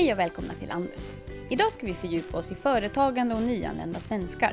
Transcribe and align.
Hej 0.00 0.12
och 0.12 0.18
välkomna 0.18 0.54
till 0.54 0.68
Landet. 0.68 1.00
Idag 1.50 1.72
ska 1.72 1.86
vi 1.86 1.94
fördjupa 1.94 2.38
oss 2.38 2.52
i 2.52 2.54
företagande 2.54 3.34
och 3.34 3.42
nyanlända 3.42 4.00
svenskar. 4.00 4.52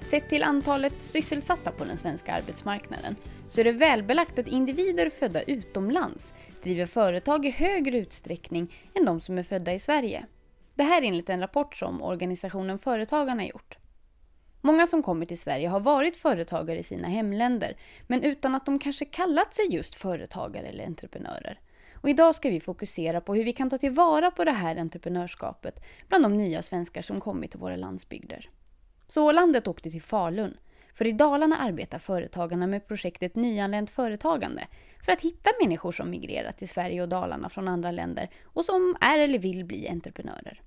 Sett 0.00 0.28
till 0.28 0.42
antalet 0.42 1.02
sysselsatta 1.02 1.70
på 1.70 1.84
den 1.84 1.96
svenska 1.96 2.32
arbetsmarknaden 2.32 3.16
så 3.48 3.60
är 3.60 3.64
det 3.64 3.72
välbelagt 3.72 4.38
att 4.38 4.46
individer 4.46 5.10
födda 5.10 5.42
utomlands 5.42 6.34
driver 6.62 6.86
företag 6.86 7.46
i 7.46 7.50
högre 7.50 7.98
utsträckning 7.98 8.74
än 8.94 9.04
de 9.04 9.20
som 9.20 9.38
är 9.38 9.42
födda 9.42 9.72
i 9.72 9.78
Sverige. 9.78 10.26
Det 10.74 10.82
här 10.82 11.02
är 11.02 11.06
enligt 11.06 11.30
en 11.30 11.40
rapport 11.40 11.76
som 11.76 12.02
organisationen 12.02 12.78
Företagarna 12.78 13.46
gjort. 13.46 13.78
Många 14.60 14.86
som 14.86 15.02
kommer 15.02 15.26
till 15.26 15.40
Sverige 15.40 15.68
har 15.68 15.80
varit 15.80 16.16
företagare 16.16 16.78
i 16.78 16.82
sina 16.82 17.08
hemländer, 17.08 17.76
men 18.06 18.22
utan 18.22 18.54
att 18.54 18.66
de 18.66 18.78
kanske 18.78 19.04
kallat 19.04 19.54
sig 19.54 19.74
just 19.74 19.94
företagare 19.94 20.66
eller 20.66 20.86
entreprenörer. 20.86 21.60
Och 22.02 22.10
idag 22.10 22.34
ska 22.34 22.50
vi 22.50 22.60
fokusera 22.60 23.20
på 23.20 23.34
hur 23.34 23.44
vi 23.44 23.52
kan 23.52 23.70
ta 23.70 23.78
tillvara 23.78 24.30
på 24.30 24.44
det 24.44 24.50
här 24.50 24.76
entreprenörskapet 24.76 25.80
bland 26.08 26.24
de 26.24 26.36
nya 26.36 26.62
svenskar 26.62 27.02
som 27.02 27.20
kommit 27.20 27.50
till 27.50 27.60
våra 27.60 27.76
landsbygder. 27.76 28.50
Så 29.06 29.32
landet 29.32 29.68
åkte 29.68 29.90
till 29.90 30.02
Falun, 30.02 30.56
för 30.94 31.06
i 31.06 31.12
Dalarna 31.12 31.58
arbetar 31.58 31.98
företagarna 31.98 32.66
med 32.66 32.88
projektet 32.88 33.34
Nyanlänt 33.36 33.90
företagande 33.90 34.66
för 35.04 35.12
att 35.12 35.20
hitta 35.20 35.50
människor 35.60 35.92
som 35.92 36.10
migrerat 36.10 36.58
till 36.58 36.68
Sverige 36.68 37.02
och 37.02 37.08
Dalarna 37.08 37.48
från 37.48 37.68
andra 37.68 37.90
länder 37.90 38.30
och 38.44 38.64
som 38.64 38.96
är 39.00 39.18
eller 39.18 39.38
vill 39.38 39.64
bli 39.64 39.88
entreprenörer. 39.88 40.62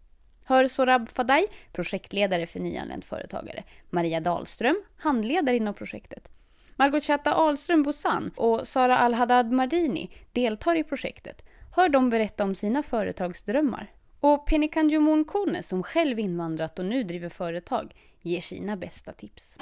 Hör 0.45 0.67
Sorab 0.67 1.09
Fadai, 1.09 1.47
projektledare 1.71 2.45
för 2.45 2.59
Nyanländ 2.59 3.03
företagare, 3.03 3.63
Maria 3.89 4.19
Dahlström, 4.19 4.83
handledare 4.97 5.55
inom 5.55 5.73
projektet, 5.73 6.29
Margot 6.77 7.03
Chatta 7.03 7.33
Ahlström 7.33 7.83
Bosan 7.83 8.31
och 8.35 8.67
Sara 8.67 8.97
Al-Haddad 8.97 9.51
Mardini 9.51 10.09
deltar 10.31 10.75
i 10.75 10.83
projektet. 10.83 11.45
Hör 11.75 11.89
dem 11.89 12.09
berätta 12.09 12.43
om 12.43 12.55
sina 12.55 12.83
företagsdrömmar. 12.83 13.91
Och 14.19 14.45
Penikan 14.47 14.89
Jumon 14.89 15.25
Kone, 15.25 15.63
som 15.63 15.83
själv 15.83 16.19
invandrat 16.19 16.79
och 16.79 16.85
nu 16.85 17.03
driver 17.03 17.29
företag, 17.29 17.95
ger 18.21 18.41
sina 18.41 18.77
bästa 18.77 19.11
tips. 19.11 19.57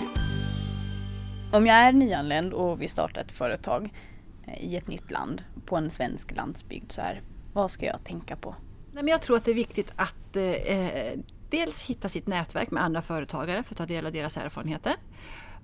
Om 1.54 1.68
jag 1.68 1.76
är 1.76 1.92
nyanländ 1.92 2.54
och 2.54 2.82
vill 2.82 2.90
starta 2.90 3.22
ett 3.22 3.32
företag 3.32 3.94
eh, 4.48 4.66
i 4.66 4.76
ett 4.76 4.88
nytt 4.88 5.12
land 5.12 5.44
på 5.66 5.76
en 5.76 5.90
svensk 5.90 6.36
landsbygd 6.36 6.92
så 6.92 7.02
här, 7.02 7.22
vad 7.54 7.72
ska 7.72 7.86
jag 7.86 8.04
tänka 8.04 8.36
på? 8.36 8.56
Nej, 8.92 9.04
men 9.04 9.08
jag 9.08 9.22
tror 9.22 9.38
att 9.38 9.46
det 9.46 9.52
är 9.52 9.56
viktigt 9.56 9.94
att 9.96 10.36
eh, 10.36 11.20
dels 11.50 11.84
hitta 11.84 12.10
sitt 12.10 12.28
nätverk 12.28 12.72
med 12.72 12.84
andra 12.84 13.02
företagare 13.02 13.64
för 13.64 13.74
att 13.74 13.78
ta 13.78 13.86
del 13.86 14.06
av 14.06 14.12
deras 14.12 14.38
erfarenheter. 14.38 14.94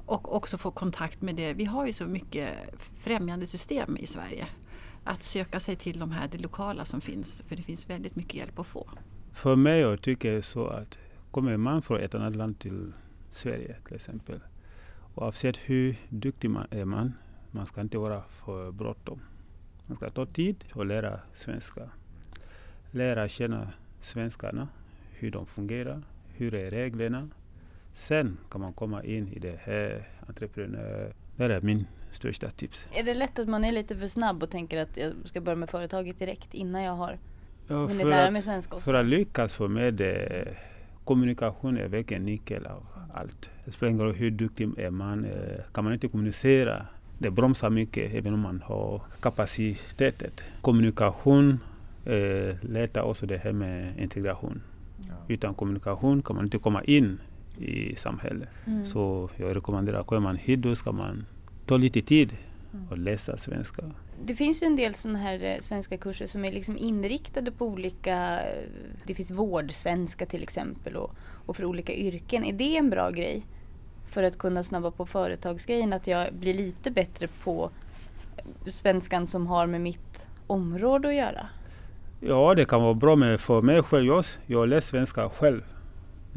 Och 0.09 0.35
också 0.35 0.57
få 0.57 0.71
kontakt 0.71 1.21
med 1.21 1.35
det. 1.35 1.53
Vi 1.53 1.65
har 1.65 1.85
ju 1.85 1.93
så 1.93 2.07
mycket 2.07 2.49
främjande 2.99 3.47
system 3.47 3.97
i 3.97 4.07
Sverige. 4.07 4.47
Att 5.03 5.23
söka 5.23 5.59
sig 5.59 5.75
till 5.75 5.99
de 5.99 6.11
här, 6.11 6.27
det 6.27 6.37
lokala 6.37 6.85
som 6.85 7.01
finns. 7.01 7.43
För 7.47 7.55
det 7.55 7.61
finns 7.61 7.89
väldigt 7.89 8.15
mycket 8.15 8.33
hjälp 8.33 8.59
att 8.59 8.67
få. 8.67 8.89
För 9.33 9.55
mig 9.55 9.79
jag 9.79 10.01
tycker 10.01 10.41
så 10.41 10.67
att 10.67 10.97
kommer 11.31 11.57
man 11.57 11.81
från 11.81 11.99
ett 11.99 12.15
annat 12.15 12.35
land 12.35 12.59
till 12.59 12.93
Sverige 13.29 13.75
till 13.85 13.95
exempel. 13.95 14.39
Oavsett 15.15 15.57
hur 15.57 15.95
duktig 16.09 16.49
man 16.49 16.67
är 16.71 16.85
man, 16.85 17.13
man 17.51 17.65
ska 17.65 17.81
inte 17.81 17.97
vara 17.97 18.21
för 18.21 18.71
bråttom. 18.71 19.21
Man 19.87 19.97
ska 19.97 20.09
ta 20.09 20.25
tid 20.25 20.65
och 20.73 20.85
lära 20.85 21.19
svenska. 21.33 21.89
Lära 22.91 23.29
känna 23.29 23.71
svenskarna, 24.01 24.67
hur 25.11 25.31
de 25.31 25.45
fungerar, 25.45 26.03
hur 26.33 26.53
är 26.53 26.71
reglerna. 26.71 27.29
Sen 27.99 28.37
kan 28.51 28.61
man 28.61 28.73
komma 28.73 29.03
in 29.03 29.27
i 29.27 29.39
det 29.39 29.59
här 29.63 30.07
entreprenör. 30.27 31.13
Det 31.35 31.43
är 31.43 31.61
min 31.61 31.85
största 32.11 32.49
tips. 32.49 32.87
Är 32.93 33.03
det 33.03 33.13
lätt 33.13 33.39
att 33.39 33.47
man 33.47 33.63
är 33.65 33.71
lite 33.71 33.95
för 33.95 34.07
snabb 34.07 34.43
och 34.43 34.49
tänker 34.49 34.77
att 34.81 34.97
jag 34.97 35.13
ska 35.25 35.41
börja 35.41 35.55
med 35.55 35.69
företaget 35.69 36.19
direkt 36.19 36.53
innan 36.53 36.83
jag 36.83 36.93
har 36.93 37.17
Ja, 37.67 37.75
hunnit 37.75 38.01
för, 38.01 38.09
lära 38.09 38.31
mig 38.31 38.41
svenska 38.41 38.75
också? 38.75 38.83
för 38.85 38.93
att 38.93 39.05
lyckas 39.05 39.53
för 39.53 39.67
mig, 39.67 39.91
det, 39.91 40.47
kommunikation 41.03 41.77
är 41.77 41.87
verkligen 41.87 42.25
nyckel 42.25 42.65
av 42.65 42.85
allt. 43.13 43.49
Det 43.65 43.71
spelar 43.71 43.91
ingen 43.91 44.05
roll 44.05 44.13
hur 44.15 44.31
duktig 44.31 44.69
är 44.79 44.89
man, 44.89 45.25
eh, 45.25 45.31
kan 45.73 45.83
man 45.83 45.93
inte 45.93 46.07
kommunicera, 46.07 46.85
det 47.17 47.29
bromsar 47.31 47.69
mycket 47.69 48.13
även 48.13 48.33
om 48.33 48.39
man 48.39 48.61
har 48.65 49.01
kapaciteten. 49.21 50.31
Kommunikation 50.61 51.59
eh, 52.05 52.55
lättar 52.61 53.01
också 53.01 53.25
det 53.25 53.37
här 53.37 53.51
med 53.51 53.99
integration. 53.99 54.61
Utan 55.27 55.53
kommunikation 55.53 56.21
kan 56.21 56.35
man 56.35 56.45
inte 56.45 56.57
komma 56.57 56.83
in 56.83 57.19
i 57.59 57.95
samhället. 57.95 58.49
Mm. 58.67 58.85
Så 58.85 59.29
jag 59.37 59.55
rekommenderar, 59.55 60.03
kommer 60.03 60.19
man 60.21 60.35
hit 60.35 60.61
då 60.61 60.75
ska 60.75 60.91
man 60.91 61.25
ta 61.65 61.77
lite 61.77 62.01
tid 62.01 62.37
Mm. 62.73 62.87
och 62.89 62.97
läsa 62.97 63.37
svenska. 63.37 63.83
Det 64.25 64.35
finns 64.35 64.63
ju 64.63 64.67
en 64.67 64.75
del 64.75 64.95
sådana 64.95 65.19
här 65.19 65.43
eh, 65.43 65.57
svenska 65.59 65.97
kurser 65.97 66.27
som 66.27 66.45
är 66.45 66.51
liksom 66.51 66.77
inriktade 66.77 67.51
på 67.51 67.65
olika, 67.67 68.39
eh, 68.41 68.63
det 69.05 69.13
finns 69.13 69.31
vårdsvenska 69.31 70.25
till 70.25 70.43
exempel 70.43 70.95
och, 70.95 71.11
och 71.45 71.55
för 71.55 71.65
olika 71.65 71.93
yrken. 71.93 72.43
Är 72.43 72.53
det 72.53 72.77
en 72.77 72.89
bra 72.89 73.11
grej? 73.11 73.45
För 74.07 74.23
att 74.23 74.37
kunna 74.37 74.63
snabba 74.63 74.91
på 74.91 75.05
företagsgrejen, 75.05 75.93
att 75.93 76.07
jag 76.07 76.33
blir 76.33 76.53
lite 76.53 76.91
bättre 76.91 77.27
på 77.43 77.71
svenskan 78.65 79.27
som 79.27 79.47
har 79.47 79.67
med 79.67 79.81
mitt 79.81 80.25
område 80.47 81.07
att 81.07 81.15
göra? 81.15 81.47
Ja, 82.19 82.55
det 82.55 82.65
kan 82.65 82.81
vara 82.81 82.93
bra, 82.93 83.15
men 83.15 83.37
för 83.37 83.61
mig 83.61 83.83
själv, 83.83 84.05
jag, 84.05 84.25
jag 84.45 84.69
läser 84.69 84.89
svenska 84.89 85.29
själv. 85.29 85.61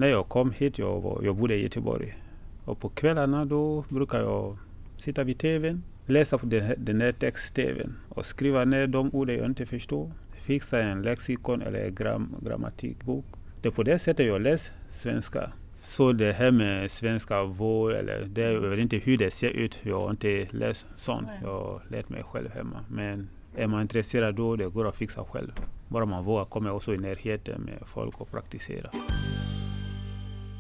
När 0.03 0.09
jag 0.09 0.29
kom 0.29 0.53
hit, 0.53 0.79
jag, 0.79 1.01
var, 1.01 1.21
jag 1.23 1.37
bodde 1.37 1.55
i 1.55 1.63
Göteborg. 1.63 2.19
Och 2.65 2.81
på 2.81 2.89
kvällarna 2.89 3.45
då 3.45 3.85
brukar 3.89 4.21
jag 4.21 4.59
sitta 4.97 5.25
vid 5.25 5.39
tvn, 5.39 5.83
läsa 6.07 6.39
på 6.39 6.47
den, 6.47 6.75
den 6.79 7.01
här 7.01 7.13
text-tvn 7.13 7.95
och 8.09 8.27
skriva 8.27 8.65
ner 8.65 8.87
de 8.87 9.15
ord 9.15 9.31
jag 9.31 9.47
inte 9.47 9.67
förstår. 9.67 10.13
Fixa 10.33 10.83
en 10.83 11.03
lexikon 11.03 11.63
eller 11.63 11.91
gram, 11.91 12.37
grammatikbok. 12.41 13.25
Det 13.61 13.69
är 13.69 13.73
på 13.73 13.83
det 13.83 13.99
sättet 13.99 14.27
jag 14.27 14.41
läser 14.41 14.75
svenska. 14.91 15.53
Så 15.79 16.13
det 16.13 16.33
här 16.33 16.51
med 16.51 16.91
svenska 16.91 17.43
vård, 17.45 17.93
eller 17.93 18.25
det, 18.25 18.43
jag 18.43 18.61
vet 18.61 18.83
inte 18.83 18.97
hur 18.97 19.19
det 19.19 19.31
ser 19.31 19.51
ut. 19.51 19.81
Jag 19.83 20.01
har 20.01 20.11
inte 20.11 20.47
läst 20.51 20.87
sånt. 20.97 21.29
Jag 21.43 21.49
har 21.49 21.83
lärt 21.91 22.09
mig 22.09 22.23
själv 22.23 22.51
hemma. 22.51 22.85
Men 22.89 23.29
är 23.57 23.67
man 23.67 23.83
intresserad 23.83 24.35
då, 24.35 24.57
det 24.57 24.69
går 24.69 24.89
att 24.89 24.97
fixa 24.97 25.25
själv. 25.25 25.53
Bara 25.89 26.05
man 26.05 26.25
vågar 26.25 26.45
komma 26.45 26.73
också 26.73 26.95
i 26.95 26.99
närheten 26.99 27.61
med 27.61 27.89
folk 27.89 28.21
och 28.21 28.31
praktisera. 28.31 28.91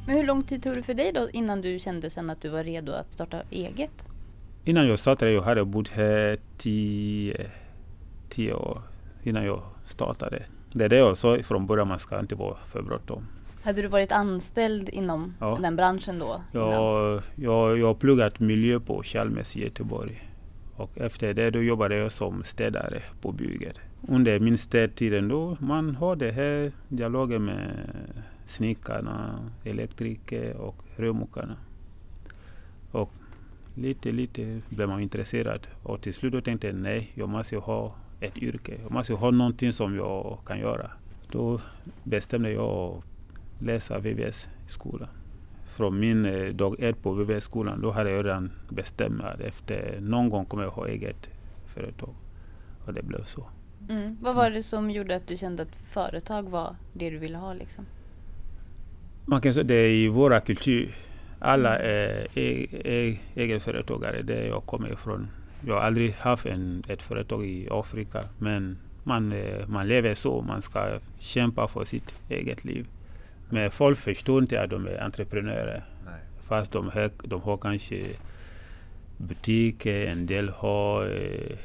Men 0.06 0.16
hur 0.16 0.24
lång 0.26 0.42
tid 0.42 0.62
tog 0.62 0.74
det 0.76 0.82
för 0.82 0.94
dig 0.94 1.12
då 1.12 1.28
innan 1.32 1.60
du 1.60 1.78
kände 1.78 2.10
sen 2.10 2.30
att 2.30 2.40
du 2.42 2.48
var 2.48 2.64
redo 2.64 2.92
att 2.92 3.12
starta 3.12 3.42
eget? 3.50 4.06
Innan 4.64 4.88
jag 4.88 4.98
startade, 4.98 5.32
jag 5.32 5.42
hade 5.42 5.64
bott 5.64 5.88
här 5.88 6.36
tio, 6.58 7.50
tio 8.28 8.52
år 8.54 8.82
innan 9.22 9.44
jag 9.44 9.62
startade. 9.84 10.42
Det 10.72 10.84
är 10.84 10.88
det 10.88 10.96
jag 10.96 11.16
sa 11.18 11.38
från 11.42 11.66
början, 11.66 11.88
man 11.88 11.98
ska 11.98 12.20
inte 12.20 12.34
vara 12.34 12.56
för 12.66 12.82
bråttom. 12.82 13.26
Hade 13.62 13.82
du 13.82 13.88
varit 13.88 14.12
anställd 14.12 14.88
inom 14.88 15.34
Ja. 15.40 15.58
den 15.62 15.76
branschen 15.76 16.18
då? 16.18 16.40
innan? 16.54 16.70
Jag, 16.72 17.22
jag, 17.34 17.78
jag 17.78 17.86
har 17.86 17.94
pluggat 17.94 18.40
miljö 18.40 18.80
på 18.80 19.02
Chalmers 19.02 19.56
i 19.56 19.62
Göteborg. 19.64 20.28
Och 20.76 20.98
efter 20.98 21.34
det 21.34 21.50
då 21.50 21.62
jobbade 21.62 21.96
jag 21.96 22.12
som 22.12 22.42
städare 22.44 23.02
på 23.20 23.32
bygget. 23.32 23.80
Under 24.08 24.38
min 24.40 24.58
städtiden 24.58 25.28
då, 25.28 25.56
man 25.60 25.96
har 25.96 26.16
det 26.16 26.30
här 26.32 26.72
dialogen 26.88 27.44
med 27.44 27.70
snickarna, 28.52 29.50
elektriker 29.64 30.56
och 30.56 30.76
rörmokarna. 30.96 31.56
Och 32.90 33.10
lite, 33.74 34.12
lite 34.12 34.60
blev 34.68 34.88
man 34.88 35.00
intresserad. 35.00 35.68
Och 35.82 36.00
till 36.00 36.14
slut 36.14 36.32
då 36.32 36.40
tänkte 36.40 36.66
jag 36.66 36.76
nej, 36.76 37.12
jag 37.14 37.28
måste 37.28 37.56
ha 37.56 37.94
ett 38.20 38.38
yrke. 38.38 38.78
Jag 38.82 38.90
måste 38.90 39.14
ha 39.14 39.30
någonting 39.30 39.72
som 39.72 39.96
jag 39.96 40.38
kan 40.46 40.58
göra. 40.58 40.90
Då 41.30 41.60
bestämde 42.02 42.50
jag 42.50 42.64
att 42.64 43.04
läsa 43.58 43.98
VVS 43.98 44.48
i 44.68 44.70
skolan 44.70 45.08
från 45.72 46.00
min 46.00 46.26
eh, 46.26 46.54
dag 46.54 46.76
ett 46.80 47.02
på 47.02 47.12
VVS-skolan, 47.12 47.80
då 47.80 47.90
hade 47.90 48.10
jag 48.10 48.24
redan 48.24 48.50
bestämt 48.68 49.16
mig 49.16 49.26
att 49.26 49.40
efter 49.40 50.00
någon 50.00 50.28
gång 50.30 50.44
kommer 50.44 50.62
jag 50.62 50.70
ha 50.70 50.88
eget 50.88 51.30
företag. 51.66 52.14
Och 52.86 52.94
det 52.94 53.02
blev 53.02 53.24
så. 53.24 53.46
Mm. 53.88 54.16
Vad 54.20 54.34
var 54.34 54.50
det 54.50 54.62
som 54.62 54.90
gjorde 54.90 55.16
att 55.16 55.26
du 55.26 55.36
kände 55.36 55.62
att 55.62 55.76
företag 55.76 56.42
var 56.48 56.76
det 56.92 57.10
du 57.10 57.18
ville 57.18 57.38
ha 57.38 57.52
liksom? 57.52 57.86
Man 59.24 59.40
kan 59.40 59.54
säga 59.54 59.64
det 59.64 59.74
är 59.74 59.88
i 59.88 60.08
våra 60.08 60.40
kultur. 60.40 60.94
Alla 61.38 61.78
är 61.78 62.26
e- 62.34 62.66
e- 62.84 63.18
egenföretagare, 63.34 64.22
där 64.22 64.46
jag 64.46 64.66
kommer 64.66 64.92
ifrån. 64.92 65.28
Jag 65.66 65.74
har 65.74 65.80
aldrig 65.80 66.12
haft 66.14 66.46
en, 66.46 66.82
ett 66.88 67.02
företag 67.02 67.46
i 67.46 67.68
Afrika, 67.70 68.24
men 68.38 68.78
man, 69.04 69.32
eh, 69.32 69.66
man 69.66 69.88
lever 69.88 70.14
så. 70.14 70.42
Man 70.42 70.62
ska 70.62 70.98
kämpa 71.18 71.68
för 71.68 71.84
sitt 71.84 72.14
eget 72.28 72.64
liv. 72.64 72.86
Men 73.50 73.70
folk 73.70 73.98
förstår 73.98 74.42
inte 74.42 74.62
att 74.62 74.70
de 74.70 74.86
är 74.86 75.02
entreprenörer. 75.02 75.84
Nej. 76.04 76.20
Fast 76.48 76.72
de 76.72 76.88
har, 76.88 77.10
de 77.24 77.40
har 77.40 77.56
kanske 77.56 78.04
butiker, 79.16 80.06
en 80.06 80.26
del 80.26 80.48
har 80.48 81.04
eh, 81.06 81.56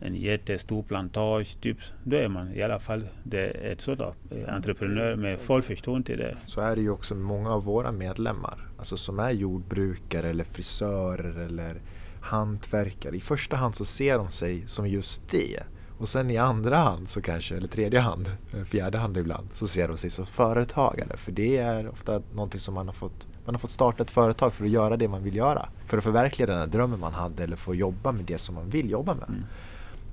en 0.00 0.14
jättestor 0.14 0.82
plantage. 0.82 1.60
Typ. 1.60 1.78
Då 2.04 2.16
är 2.16 2.28
man 2.28 2.54
i 2.54 2.62
alla 2.62 2.78
fall 2.78 3.08
det 3.22 3.40
är 3.40 3.72
ett 3.72 3.80
sådant 3.80 4.16
entreprenör, 4.48 5.16
men 5.16 5.38
folk 5.38 5.64
förstår 5.64 5.96
inte 5.96 6.16
det. 6.16 6.36
Så 6.46 6.60
är 6.60 6.76
det 6.76 6.82
ju 6.82 6.90
också 6.90 7.14
många 7.14 7.50
av 7.50 7.64
våra 7.64 7.92
medlemmar, 7.92 8.68
alltså 8.78 8.96
som 8.96 9.18
är 9.18 9.30
jordbrukare 9.30 10.28
eller 10.28 10.44
frisörer 10.44 11.38
eller 11.38 11.80
hantverkare. 12.20 13.16
I 13.16 13.20
första 13.20 13.56
hand 13.56 13.74
så 13.74 13.84
ser 13.84 14.18
de 14.18 14.30
sig 14.30 14.64
som 14.66 14.88
just 14.88 15.30
det. 15.30 15.62
Och 15.98 16.08
sen 16.08 16.30
i 16.30 16.36
andra 16.36 16.76
hand, 16.76 17.08
så 17.08 17.22
kanske, 17.22 17.56
eller 17.56 17.68
tredje 17.68 18.00
hand, 18.00 18.30
fjärde 18.66 18.98
hand 18.98 19.16
ibland, 19.16 19.48
så 19.52 19.66
ser 19.66 19.88
de 19.88 19.96
sig 19.96 20.10
som 20.10 20.26
företagare. 20.26 21.16
För 21.16 21.32
det 21.32 21.56
är 21.56 21.88
ofta 21.88 22.22
någonting 22.34 22.60
som 22.60 22.74
man 22.74 22.86
har 22.86 22.94
fått 22.94 23.26
man 23.44 23.54
har 23.54 23.60
fått 23.60 23.70
starta 23.70 24.02
ett 24.02 24.10
företag 24.10 24.54
för 24.54 24.64
att 24.64 24.70
göra 24.70 24.96
det 24.96 25.08
man 25.08 25.22
vill 25.22 25.36
göra. 25.36 25.68
För 25.86 25.98
att 25.98 26.04
förverkliga 26.04 26.46
den 26.46 26.58
här 26.58 26.66
drömmen 26.66 27.00
man 27.00 27.12
hade 27.12 27.44
eller 27.44 27.56
få 27.56 27.74
jobba 27.74 28.12
med 28.12 28.24
det 28.24 28.38
som 28.38 28.54
man 28.54 28.68
vill 28.68 28.90
jobba 28.90 29.14
med. 29.14 29.28
Mm. 29.28 29.44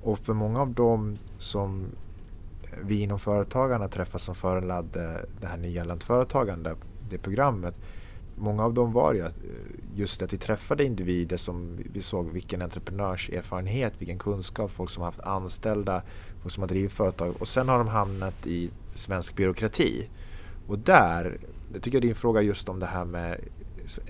Och 0.02 0.18
för 0.18 0.34
många 0.34 0.60
av 0.60 0.72
dem 0.72 1.16
som 1.38 1.86
vi 2.82 3.00
inom 3.00 3.18
Företagarna 3.18 3.88
träffar 3.88 4.18
som 4.18 4.34
föranledde 4.34 5.26
det 5.40 5.46
här 5.46 5.56
nyanlänt 5.56 6.04
företagande, 6.04 6.74
det 7.10 7.18
programmet. 7.18 7.78
Många 8.36 8.64
av 8.64 8.74
dem 8.74 8.92
var 8.92 9.14
ju 9.14 9.24
just 9.94 10.22
att 10.22 10.32
vi 10.32 10.38
träffade 10.38 10.84
individer 10.84 11.36
som 11.36 11.78
vi 11.92 12.02
såg 12.02 12.30
vilken 12.30 12.62
entreprenörserfarenhet, 12.62 13.92
vilken 13.98 14.18
kunskap, 14.18 14.70
folk 14.70 14.90
som 14.90 15.00
har 15.00 15.08
haft 15.08 15.20
anställda, 15.20 16.02
folk 16.42 16.54
som 16.54 16.62
har 16.62 16.68
drivit 16.68 16.92
företag 16.92 17.34
och 17.38 17.48
sen 17.48 17.68
har 17.68 17.78
de 17.78 17.88
hamnat 17.88 18.46
i 18.46 18.70
svensk 18.94 19.36
byråkrati. 19.36 20.08
Och 20.66 20.78
där, 20.78 21.38
jag 21.72 21.82
tycker 21.82 22.00
din 22.00 22.14
fråga 22.14 22.42
just 22.42 22.68
om 22.68 22.80
det 22.80 22.86
här 22.86 23.04
med 23.04 23.40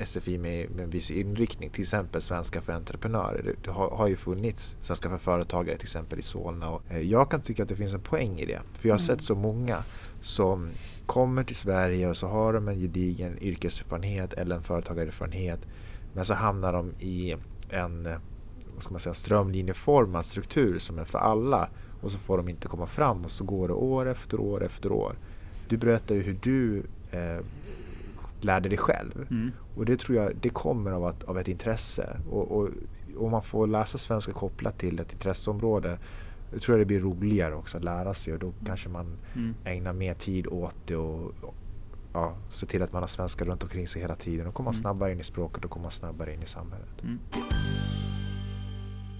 SFI 0.04 0.38
med, 0.38 0.70
med 0.70 0.84
en 0.84 0.90
viss 0.90 1.10
inriktning, 1.10 1.70
till 1.70 1.82
exempel 1.82 2.22
Svenska 2.22 2.60
för 2.60 2.72
entreprenörer. 2.72 3.54
Det, 3.64 3.70
har, 3.70 3.90
har, 3.90 4.08
ju 4.08 4.16
funnits 4.16 4.76
Svenska 4.80 5.08
för 5.08 5.18
företagare 5.18 5.76
till 5.76 5.84
exempel 5.84 6.18
i 6.18 6.22
Solna. 6.22 6.70
Och, 6.70 6.82
eh, 6.90 7.00
jag 7.00 7.30
kan 7.30 7.40
tycka 7.40 7.62
att 7.62 7.68
det 7.68 7.76
finns 7.76 7.94
en 7.94 8.00
poäng 8.00 8.38
i 8.38 8.46
det. 8.46 8.60
För 8.72 8.88
jag 8.88 8.94
har 8.94 9.00
mm. 9.00 9.06
sett 9.06 9.22
så 9.22 9.34
många 9.34 9.82
som 10.20 10.70
kommer 11.06 11.44
till 11.44 11.56
Sverige 11.56 12.08
och 12.08 12.16
så 12.16 12.26
har 12.26 12.52
de 12.52 12.68
en 12.68 12.80
gedigen 12.80 13.38
yrkeserfarenhet 13.42 14.32
eller 14.32 14.56
en 14.56 14.62
företagarerfarenhet. 14.62 15.60
Men 16.14 16.24
så 16.24 16.34
hamnar 16.34 16.72
de 16.72 16.92
i 17.00 17.36
en 17.70 18.08
vad 18.78 18.82
ska 18.82 18.92
man 18.92 19.00
säga, 19.00 19.14
strömlinjeformad 19.14 20.26
struktur 20.26 20.78
som 20.78 20.98
är 20.98 21.04
för 21.04 21.18
alla. 21.18 21.68
Och 22.00 22.12
så 22.12 22.18
får 22.18 22.36
de 22.36 22.48
inte 22.48 22.68
komma 22.68 22.86
fram 22.86 23.24
och 23.24 23.30
så 23.30 23.44
går 23.44 23.68
det 23.68 23.74
år 23.74 24.08
efter 24.08 24.40
år 24.40 24.64
efter 24.64 24.92
år. 24.92 25.16
Du 25.68 25.76
berättar 25.76 26.14
ju 26.14 26.22
hur 26.22 26.38
du 26.42 26.82
eh, 27.10 27.44
lärde 28.40 28.68
dig 28.68 28.78
själv. 28.78 29.26
Mm. 29.30 29.52
Och 29.76 29.84
det 29.84 29.98
tror 29.98 30.18
jag 30.18 30.36
det 30.40 30.48
kommer 30.48 30.92
av, 30.92 31.04
att, 31.04 31.24
av 31.24 31.38
ett 31.38 31.48
intresse. 31.48 32.20
Och, 32.30 32.50
och 32.50 32.68
om 33.16 33.30
man 33.30 33.42
får 33.42 33.66
läsa 33.66 33.98
svenska 33.98 34.32
kopplat 34.32 34.78
till 34.78 35.00
ett 35.00 35.12
intresseområde 35.12 35.98
jag 36.52 36.62
tror 36.62 36.78
jag 36.78 36.80
det 36.80 36.86
blir 36.86 37.00
roligare 37.00 37.54
också 37.54 37.76
att 37.76 37.84
lära 37.84 38.14
sig 38.14 38.32
och 38.32 38.38
då 38.38 38.52
kanske 38.66 38.88
man 38.88 39.18
mm. 39.34 39.54
ägnar 39.64 39.92
mer 39.92 40.14
tid 40.14 40.46
åt 40.46 40.76
det 40.86 40.96
och, 40.96 41.34
och 41.42 41.54
ja, 42.12 42.34
se 42.48 42.66
till 42.66 42.82
att 42.82 42.92
man 42.92 43.02
har 43.02 43.08
svenskar 43.08 43.46
runt 43.46 43.62
omkring 43.62 43.88
sig 43.88 44.02
hela 44.02 44.16
tiden. 44.16 44.46
Då 44.46 44.52
kommer 44.52 44.64
man 44.64 44.74
mm. 44.74 44.82
snabbare 44.82 45.12
in 45.12 45.20
i 45.20 45.24
språket 45.24 45.64
och 45.64 45.70
kommer 45.70 45.82
man 45.82 45.90
snabbare 45.90 46.34
in 46.34 46.42
i 46.42 46.46
samhället. 46.46 47.02
Mm. 47.02 47.18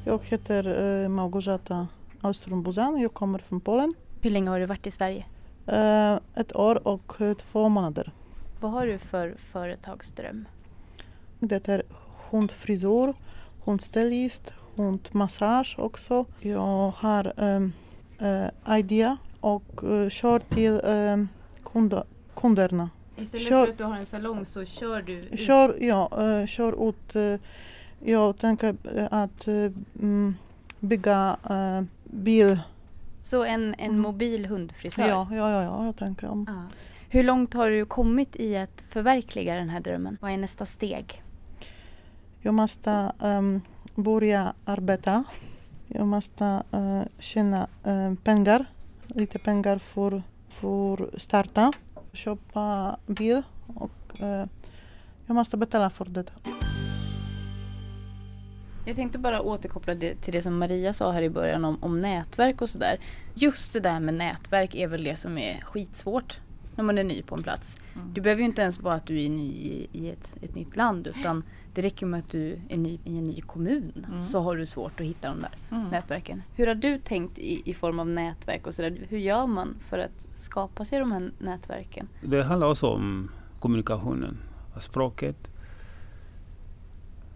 Jag 0.05 0.20
heter 0.25 0.67
uh, 0.67 1.09
Małgorzata 1.09 1.88
Austrum 2.20 2.62
Buzan. 2.62 3.00
Jag 3.00 3.15
kommer 3.15 3.38
från 3.38 3.61
Polen. 3.61 3.94
Hur 4.20 4.31
länge 4.31 4.50
har 4.50 4.61
du 4.61 4.67
varit 4.67 4.87
i 4.87 4.91
Sverige? 4.91 5.25
Uh, 5.73 6.19
ett 6.35 6.56
år 6.56 6.88
och 6.88 7.12
två 7.38 7.69
månader. 7.69 8.12
Vad 8.60 8.70
har 8.70 8.87
du 8.87 8.99
för 8.99 9.34
företagsdröm? 9.52 10.49
Det 11.40 11.69
är 11.69 11.82
hundfrisör, 12.31 13.14
hundstylist, 13.64 14.52
hundmassage 14.76 15.76
också. 15.78 16.25
Jag 16.40 16.93
har 16.96 17.32
um, 17.37 17.72
uh, 18.22 18.78
idé 18.78 19.16
och 19.40 19.84
uh, 19.84 20.08
kör 20.08 20.38
till 20.38 20.81
um, 20.84 21.28
kund, 21.64 22.02
kunderna. 22.34 22.90
Istället 23.16 23.46
kör, 23.46 23.64
för 23.64 23.72
att 23.72 23.78
du 23.78 23.84
har 23.84 23.96
en 23.96 24.06
salong 24.06 24.44
så 24.44 24.64
kör 24.64 25.02
du 25.02 25.12
ut? 25.12 25.40
Kör, 25.40 25.82
ja, 25.82 26.10
uh, 26.19 26.46
kör 26.46 26.88
ut. 26.88 27.16
Uh, 27.16 27.38
jag 28.05 28.38
tänker 28.38 28.76
att 29.10 29.49
um, 29.49 30.37
bygga 30.81 31.37
bil. 32.05 32.60
Så 33.22 33.44
en, 33.44 33.75
en 33.75 33.90
mm. 33.90 34.00
mobil 34.00 34.46
hundfrisör? 34.46 35.08
Ja, 35.08 35.28
ja, 35.31 35.50
ja, 35.50 35.62
ja 35.62 35.84
jag 35.84 35.96
tänker 35.96 36.28
om. 36.28 36.46
Ah. 36.49 36.75
Hur 37.10 37.22
långt 37.22 37.55
har 37.55 37.70
du 37.70 37.84
kommit 37.84 38.37
i 38.37 38.56
att 38.56 38.84
förverkliga 38.88 39.55
den 39.55 39.69
här 39.69 39.81
drömmen? 39.81 40.19
Vad 40.20 40.32
är 40.32 40.37
nästa 40.37 40.66
steg? 40.66 41.22
Jag 42.40 42.55
måste 42.55 43.12
um, 43.19 43.60
börja 43.94 44.55
arbeta. 44.64 45.25
Jag 45.87 46.06
måste 46.06 46.62
uh, 46.75 47.02
tjäna 47.19 47.69
uh, 47.87 48.14
pengar, 48.14 48.66
lite 49.06 49.38
pengar 49.38 49.78
för, 49.78 50.22
för 50.49 51.19
starta, 51.19 51.72
köpa 52.12 52.96
bil 53.06 53.43
och 53.66 54.20
uh, 54.22 54.44
jag 55.26 55.34
måste 55.34 55.56
betala 55.56 55.90
för 55.90 56.05
det. 56.05 56.31
Jag 58.87 58.96
tänkte 58.96 59.19
bara 59.19 59.40
återkoppla 59.40 59.94
det 59.94 60.14
till 60.14 60.32
det 60.32 60.43
som 60.43 60.58
Maria 60.58 60.93
sa 60.93 61.12
här 61.12 61.22
i 61.22 61.31
början 61.31 61.64
om, 61.64 61.78
om 61.82 62.00
nätverk 62.00 62.60
och 62.60 62.69
sådär. 62.69 63.00
Just 63.34 63.72
det 63.72 63.81
där 63.81 64.00
med 64.00 64.14
nätverk 64.14 64.75
är 64.75 64.87
väl 64.87 65.05
det 65.05 65.16
som 65.16 65.38
är 65.38 65.60
skitsvårt 65.60 66.40
när 66.78 66.84
man 66.84 66.98
är 66.98 67.04
ny 67.04 67.22
på 67.22 67.34
en 67.34 67.42
plats. 67.42 67.76
Mm. 67.94 68.14
Det 68.14 68.20
behöver 68.20 68.40
ju 68.40 68.46
inte 68.46 68.62
ens 68.62 68.80
vara 68.80 68.94
att 68.94 69.06
du 69.06 69.25
är 69.25 69.28
ny 69.28 69.48
i, 69.48 69.88
i 69.92 70.10
ett, 70.10 70.34
ett, 70.42 70.54
nytt 70.54 70.76
land 70.76 71.06
utan 71.06 71.42
det 71.75 71.82
räcker 71.82 72.06
med 72.06 72.19
att 72.19 72.30
du 72.30 72.60
är 72.69 72.76
ny 72.76 72.98
i 73.04 73.19
en 73.19 73.25
ny 73.25 73.40
kommun 73.40 74.06
mm. 74.08 74.22
så 74.22 74.40
har 74.40 74.56
du 74.56 74.66
svårt 74.66 75.00
att 75.00 75.06
hitta 75.06 75.28
de 75.28 75.40
där 75.40 75.50
mm. 75.70 75.88
nätverken. 75.88 76.42
Hur 76.54 76.66
har 76.66 76.75
du 76.75 76.98
tänkt 76.98 77.38
i, 77.38 77.70
i 77.70 77.75
form 77.75 78.00
av 78.00 78.08
nätverk 78.08 78.66
och 78.66 78.75
sådär? 78.75 79.06
Hur 79.08 79.19
gör 79.19 79.46
man 79.46 79.76
för 79.88 79.98
att 79.98 80.26
skapa 80.40 80.84
sig 80.84 80.98
de 80.98 81.12
här 81.12 81.32
nätverken? 81.38 82.08
Det 82.22 82.42
handlar 82.42 82.70
också 82.70 82.86
om 82.86 83.31
kommunikationen, 83.58 84.38
språket. 84.78 85.50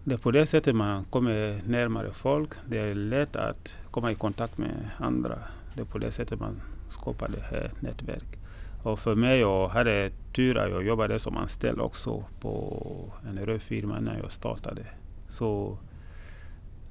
Det 0.03 0.13
är 0.13 0.19
på 0.19 0.31
det 0.31 0.45
sättet 0.45 0.75
man 0.75 1.05
kommer 1.05 1.61
närmare 1.65 2.13
folk. 2.13 2.49
Det 2.67 2.79
är 2.79 2.95
lätt 2.95 3.35
att 3.35 3.75
komma 3.91 4.11
i 4.11 4.15
kontakt 4.15 4.57
med 4.57 4.89
andra. 4.97 5.39
Det 5.75 5.81
är 5.81 5.85
på 5.85 5.97
det 5.97 6.11
sättet 6.11 6.39
man 6.39 6.61
skapar 6.89 7.29
det 7.29 7.41
här 7.41 7.71
nätverket. 7.79 8.42
Och 8.83 8.99
för 8.99 9.15
mig, 9.15 9.39
jag 9.39 9.67
hade 9.67 10.09
tur 10.35 10.57
att 10.57 10.71
jag 10.71 10.83
jobbade 10.85 11.19
som 11.19 11.37
anställd 11.37 11.81
också 11.81 12.23
på 12.41 13.13
en 13.29 13.45
röd 13.45 13.61
firma 13.61 13.99
när 13.99 14.17
jag 14.17 14.31
startade. 14.31 14.85
Så 15.29 15.77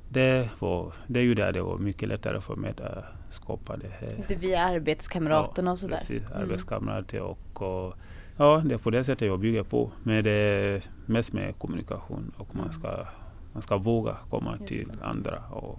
det, 0.09 0.49
var, 0.59 0.93
det 1.07 1.23
gjorde 1.23 1.49
att 1.49 1.55
det 1.55 1.63
var 1.63 1.79
mycket 1.79 2.09
lättare 2.09 2.41
för 2.41 2.57
mig 2.57 2.71
att 2.71 3.05
skapa 3.35 3.77
det 3.77 3.89
här. 3.89 4.17
Just 4.17 4.29
det, 4.29 4.35
via 4.35 4.65
arbetskamraterna 4.65 5.69
ja, 5.69 5.73
och 5.73 5.79
sådär? 5.79 5.97
Precis, 5.99 6.23
mm. 6.23 6.39
arbetskamrater 6.43 7.21
och, 7.21 7.63
och, 7.63 7.95
ja, 8.37 8.63
det 8.65 8.75
är 8.75 8.79
på 8.79 8.91
det 8.91 9.05
sättet 9.05 9.29
jag 9.29 9.41
bygger 9.41 9.63
på. 9.63 9.91
Men 10.03 10.25
det 10.25 10.31
är 10.31 10.83
mest 11.07 11.33
med 11.33 11.59
kommunikation 11.59 12.33
och 12.37 12.55
man 12.55 12.65
mm. 12.65 12.73
ska, 12.73 13.07
man 13.53 13.63
ska 13.63 13.77
våga 13.77 14.17
komma 14.31 14.59
till 14.67 14.93
andra 15.03 15.43
och 15.51 15.79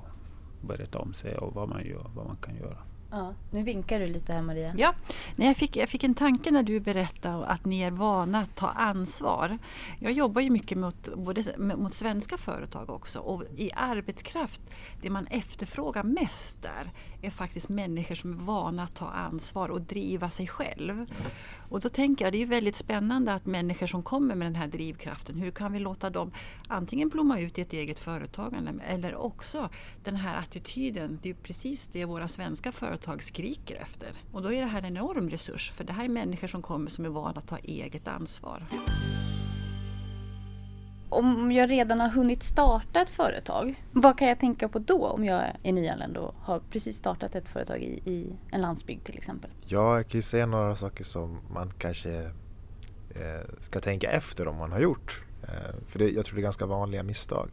berätta 0.62 1.00
om 1.00 1.14
sig 1.14 1.38
och 1.38 1.54
vad 1.54 1.70
man 1.70 1.86
gör, 1.86 2.06
vad 2.16 2.26
man 2.26 2.36
kan 2.36 2.56
göra. 2.56 2.78
Ja, 3.16 3.34
nu 3.52 3.64
vinkar 3.64 4.00
du 4.00 4.08
lite 4.08 4.34
här 4.34 4.42
Maria. 4.42 4.74
Ja, 4.78 4.94
Nej, 5.36 5.48
jag, 5.48 5.58
fick, 5.58 5.76
jag 5.76 5.90
fick 5.90 6.04
en 6.04 6.16
tanke 6.16 6.52
när 6.52 6.64
du 6.64 6.80
berättade 6.80 7.46
att 7.46 7.66
ni 7.66 7.82
är 7.82 7.92
vana 7.92 8.40
att 8.40 8.56
ta 8.56 8.68
ansvar. 8.68 9.58
Jag 10.00 10.12
jobbar 10.12 10.42
ju 10.42 10.50
mycket 10.50 10.78
mot, 10.78 11.16
både, 11.16 11.58
mot 11.58 11.94
svenska 11.94 12.38
företag 12.38 12.90
också 12.90 13.20
och 13.20 13.44
i 13.58 13.72
arbetskraft, 13.76 14.62
det 15.02 15.10
man 15.10 15.28
efterfrågar 15.28 16.04
mest 16.04 16.62
där 16.62 16.92
är 17.22 17.30
faktiskt 17.30 17.70
människor 17.70 18.16
som 18.16 18.34
är 18.34 18.38
vana 18.38 18.84
att 18.84 18.96
ta 18.96 19.10
ansvar 19.10 19.70
och 19.70 19.82
driva 19.82 20.30
sig 20.30 20.48
själv. 20.48 21.06
Och 21.74 21.80
då 21.80 21.90
tänker 21.90 22.26
jag 22.26 22.32
det 22.32 22.42
är 22.42 22.46
väldigt 22.46 22.76
spännande 22.76 23.34
att 23.34 23.46
människor 23.46 23.88
som 23.88 24.04
kommer 24.04 24.36
med 24.36 24.48
den 24.48 24.56
här 24.56 24.68
drivkraften, 24.68 25.36
hur 25.36 25.52
kan 25.52 25.74
vi 25.74 25.80
låta 25.80 26.10
dem 26.10 26.32
antingen 26.68 27.10
blomma 27.10 27.40
ut 27.40 27.58
i 27.58 27.62
ett 27.62 27.74
eget 27.74 28.00
företagande 28.00 28.74
eller 28.88 29.16
också 29.16 29.70
den 30.04 30.16
här 30.16 30.40
attityden, 30.40 31.20
det 31.22 31.30
är 31.30 31.34
precis 31.34 31.88
det 31.88 32.06
våra 32.06 32.28
svenska 32.28 32.72
företag 32.72 33.24
skriker 33.24 33.76
efter. 33.76 34.12
Och 34.32 34.42
då 34.42 34.54
är 34.54 34.62
det 34.62 34.68
här 34.68 34.80
en 34.80 34.86
enorm 34.86 35.30
resurs 35.30 35.72
för 35.72 35.84
det 35.84 35.94
här 35.94 36.06
är 36.06 36.10
människor 36.10 36.48
som 36.48 36.62
kommer 36.62 36.90
som 36.90 37.06
är 37.06 37.10
vana 37.10 37.40
att 37.40 37.48
ta 37.48 37.58
eget 37.58 38.08
ansvar 38.08 38.66
om 41.18 41.52
jag 41.52 41.70
redan 41.70 42.00
har 42.00 42.10
hunnit 42.10 42.44
starta 42.44 43.02
ett 43.02 43.10
företag, 43.10 43.84
vad 43.92 44.18
kan 44.18 44.28
jag 44.28 44.40
tänka 44.40 44.68
på 44.68 44.80
då 44.80 45.08
om 45.08 45.26
jag 45.26 45.44
är 45.64 45.72
nyanländ 45.72 46.18
och 46.18 46.36
har 46.40 46.62
precis 46.70 46.96
startat 46.96 47.36
ett 47.36 47.48
företag 47.48 47.82
i, 47.82 48.02
i 48.06 48.34
en 48.52 48.62
landsbygd 48.62 49.04
till 49.04 49.18
exempel? 49.18 49.50
Ja, 49.66 49.96
jag 49.96 50.08
kan 50.08 50.18
ju 50.18 50.22
säga 50.22 50.46
några 50.46 50.76
saker 50.76 51.04
som 51.04 51.40
man 51.54 51.72
kanske 51.78 52.32
eh, 53.10 53.42
ska 53.60 53.80
tänka 53.80 54.12
efter 54.12 54.48
om 54.48 54.56
man 54.56 54.72
har 54.72 54.80
gjort. 54.80 55.22
Eh, 55.44 55.76
för 55.88 56.00
det, 56.00 56.10
jag 56.10 56.26
tror 56.26 56.36
det 56.36 56.42
är 56.42 56.44
ganska 56.44 56.66
vanliga 56.66 57.04
misstag. 57.04 57.50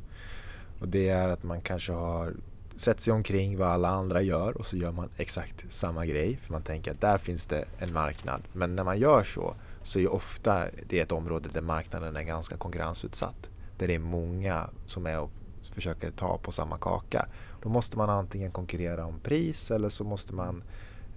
Och 0.80 0.88
det 0.88 1.08
är 1.08 1.28
att 1.28 1.42
man 1.42 1.60
kanske 1.60 1.92
har 1.92 2.34
sett 2.76 3.00
sig 3.00 3.12
omkring 3.12 3.58
vad 3.58 3.68
alla 3.68 3.88
andra 3.88 4.22
gör 4.22 4.56
och 4.56 4.66
så 4.66 4.76
gör 4.76 4.92
man 4.92 5.08
exakt 5.16 5.64
samma 5.72 6.06
grej 6.06 6.38
för 6.42 6.52
man 6.52 6.62
tänker 6.62 6.90
att 6.90 7.00
där 7.00 7.18
finns 7.18 7.46
det 7.46 7.64
en 7.78 7.92
marknad. 7.92 8.42
Men 8.52 8.76
när 8.76 8.84
man 8.84 8.98
gör 8.98 9.24
så 9.24 9.54
så 9.90 9.98
är 9.98 10.12
ofta 10.12 10.66
det 10.86 11.00
ett 11.00 11.12
område 11.12 11.48
där 11.52 11.60
marknaden 11.60 12.16
är 12.16 12.22
ganska 12.22 12.56
konkurrensutsatt. 12.56 13.50
Där 13.78 13.88
det 13.88 13.94
är 13.94 13.98
många 13.98 14.70
som 14.86 15.06
är 15.06 15.18
och 15.20 15.30
försöker 15.62 16.10
ta 16.10 16.38
på 16.38 16.52
samma 16.52 16.78
kaka. 16.78 17.26
Då 17.62 17.68
måste 17.68 17.98
man 17.98 18.10
antingen 18.10 18.50
konkurrera 18.50 19.06
om 19.06 19.20
pris 19.20 19.70
eller 19.70 19.88
så 19.88 20.04
måste 20.04 20.34
man 20.34 20.62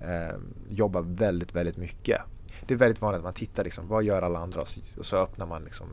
eh, 0.01 0.36
jobba 0.70 1.01
väldigt, 1.01 1.56
väldigt 1.56 1.77
mycket. 1.77 2.22
Det 2.68 2.74
är 2.74 2.77
väldigt 2.77 3.01
vanligt 3.01 3.18
att 3.18 3.24
man 3.24 3.34
tittar 3.34 3.63
liksom, 3.63 3.88
vad 3.88 4.03
gör 4.03 4.22
alla 4.22 4.39
andra 4.39 4.62
och 4.62 4.68
så, 4.68 4.82
och 4.98 5.06
så 5.06 5.18
öppnar 5.18 5.46
man 5.46 5.63
liksom, 5.63 5.88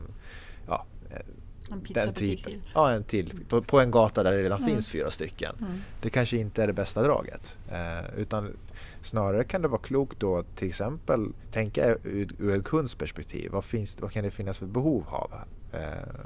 ja, 0.67 0.85
eh, 1.09 1.25
en 1.71 1.83
den 1.93 2.13
typen. 2.13 2.53
Ja, 2.73 2.91
en 2.91 3.03
till. 3.03 3.39
På, 3.49 3.61
på 3.61 3.79
en 3.79 3.91
gata 3.91 4.23
där 4.23 4.31
det 4.31 4.43
redan 4.43 4.59
Mm. 4.61 4.71
finns 4.73 4.89
fyra 4.89 5.11
stycken. 5.11 5.55
Mm. 5.59 5.71
Det 6.01 6.09
kanske 6.09 6.37
inte 6.37 6.63
är 6.63 6.67
det 6.67 6.73
bästa 6.73 7.03
draget. 7.03 7.57
Eh, 7.71 8.19
utan 8.19 8.57
snarare 9.01 9.43
kan 9.43 9.61
det 9.61 9.67
vara 9.67 9.81
klokt 9.81 10.19
då 10.19 10.43
till 10.55 10.67
exempel 10.67 11.27
tänka 11.51 11.85
ur, 12.03 12.29
ur 12.39 12.53
en 12.53 12.63
kunds 12.63 12.95
perspektiv. 12.95 13.51
Vad, 13.51 13.65
finns, 13.65 14.01
vad 14.01 14.11
kan 14.11 14.23
det 14.23 14.31
finnas 14.31 14.57
för 14.57 14.65
behov 14.65 15.03
av? 15.09 15.31
Eh, 15.73 15.79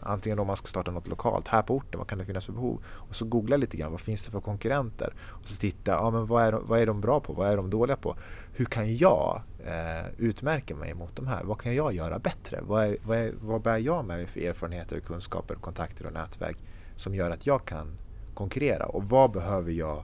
antingen 0.04 0.40
om 0.40 0.48
man 0.48 0.58
ska 0.58 0.68
starta 0.68 0.92
något 0.92 1.08
lokalt 1.08 1.48
här 1.48 1.62
på 1.62 1.76
orten, 1.76 1.98
vad 1.98 2.08
kan 2.08 2.18
det 2.18 2.26
finnas 2.26 2.46
för 2.46 2.54
behov? 2.54 2.84
Och 2.88 3.16
så 3.16 3.26
googla 3.26 3.58
lite 3.58 3.78
grann, 3.78 3.92
vad 3.92 4.02
finns 4.02 4.26
det 4.26 4.32
för 4.32 4.42
konkurrenter? 4.42 5.14
Och 5.20 5.48
så 5.48 5.60
titta, 5.60 5.92
ja, 5.92 6.10
men 6.12 6.26
vad, 6.26 6.44
är 6.44 6.52
vad 6.52 6.80
är 6.80 6.86
de 6.86 7.02
bra 7.02 7.20
på? 7.20 7.34
Vad 7.34 7.50
är 7.52 7.58
de 7.58 7.70
dåliga 7.70 7.96
på? 7.98 8.16
Hur 8.54 8.66
kan 8.66 8.98
jag 8.98 9.42
eh, 9.66 10.06
utmärker 10.18 10.76
mig 10.76 10.94
mot 10.94 11.16
de 11.16 11.28
här? 11.28 11.44
Vad 11.44 11.62
kan 11.62 11.76
jag 11.76 11.94
göra 11.94 12.20
bättre? 12.20 12.60
Vad, 12.62 12.86
är, 12.86 12.98
vad, 13.04 13.18
är, 13.18 13.34
vad 13.42 13.62
bär 13.62 13.78
jag 13.78 14.06
med 14.06 14.18
mig 14.18 14.28
för 14.28 14.40
erfarenheter, 14.40 15.00
kunskaper, 15.00 15.56
kontakter 15.56 16.06
och 16.06 16.14
nätverk 16.14 16.58
som 16.96 17.16
gör 17.16 17.32
att 17.32 17.46
jag 17.46 17.66
kan 17.66 17.98
konkurrera? 18.34 18.86
Och 18.86 19.04
vad 19.04 19.32
behöver 19.32 19.72
jag 19.72 20.04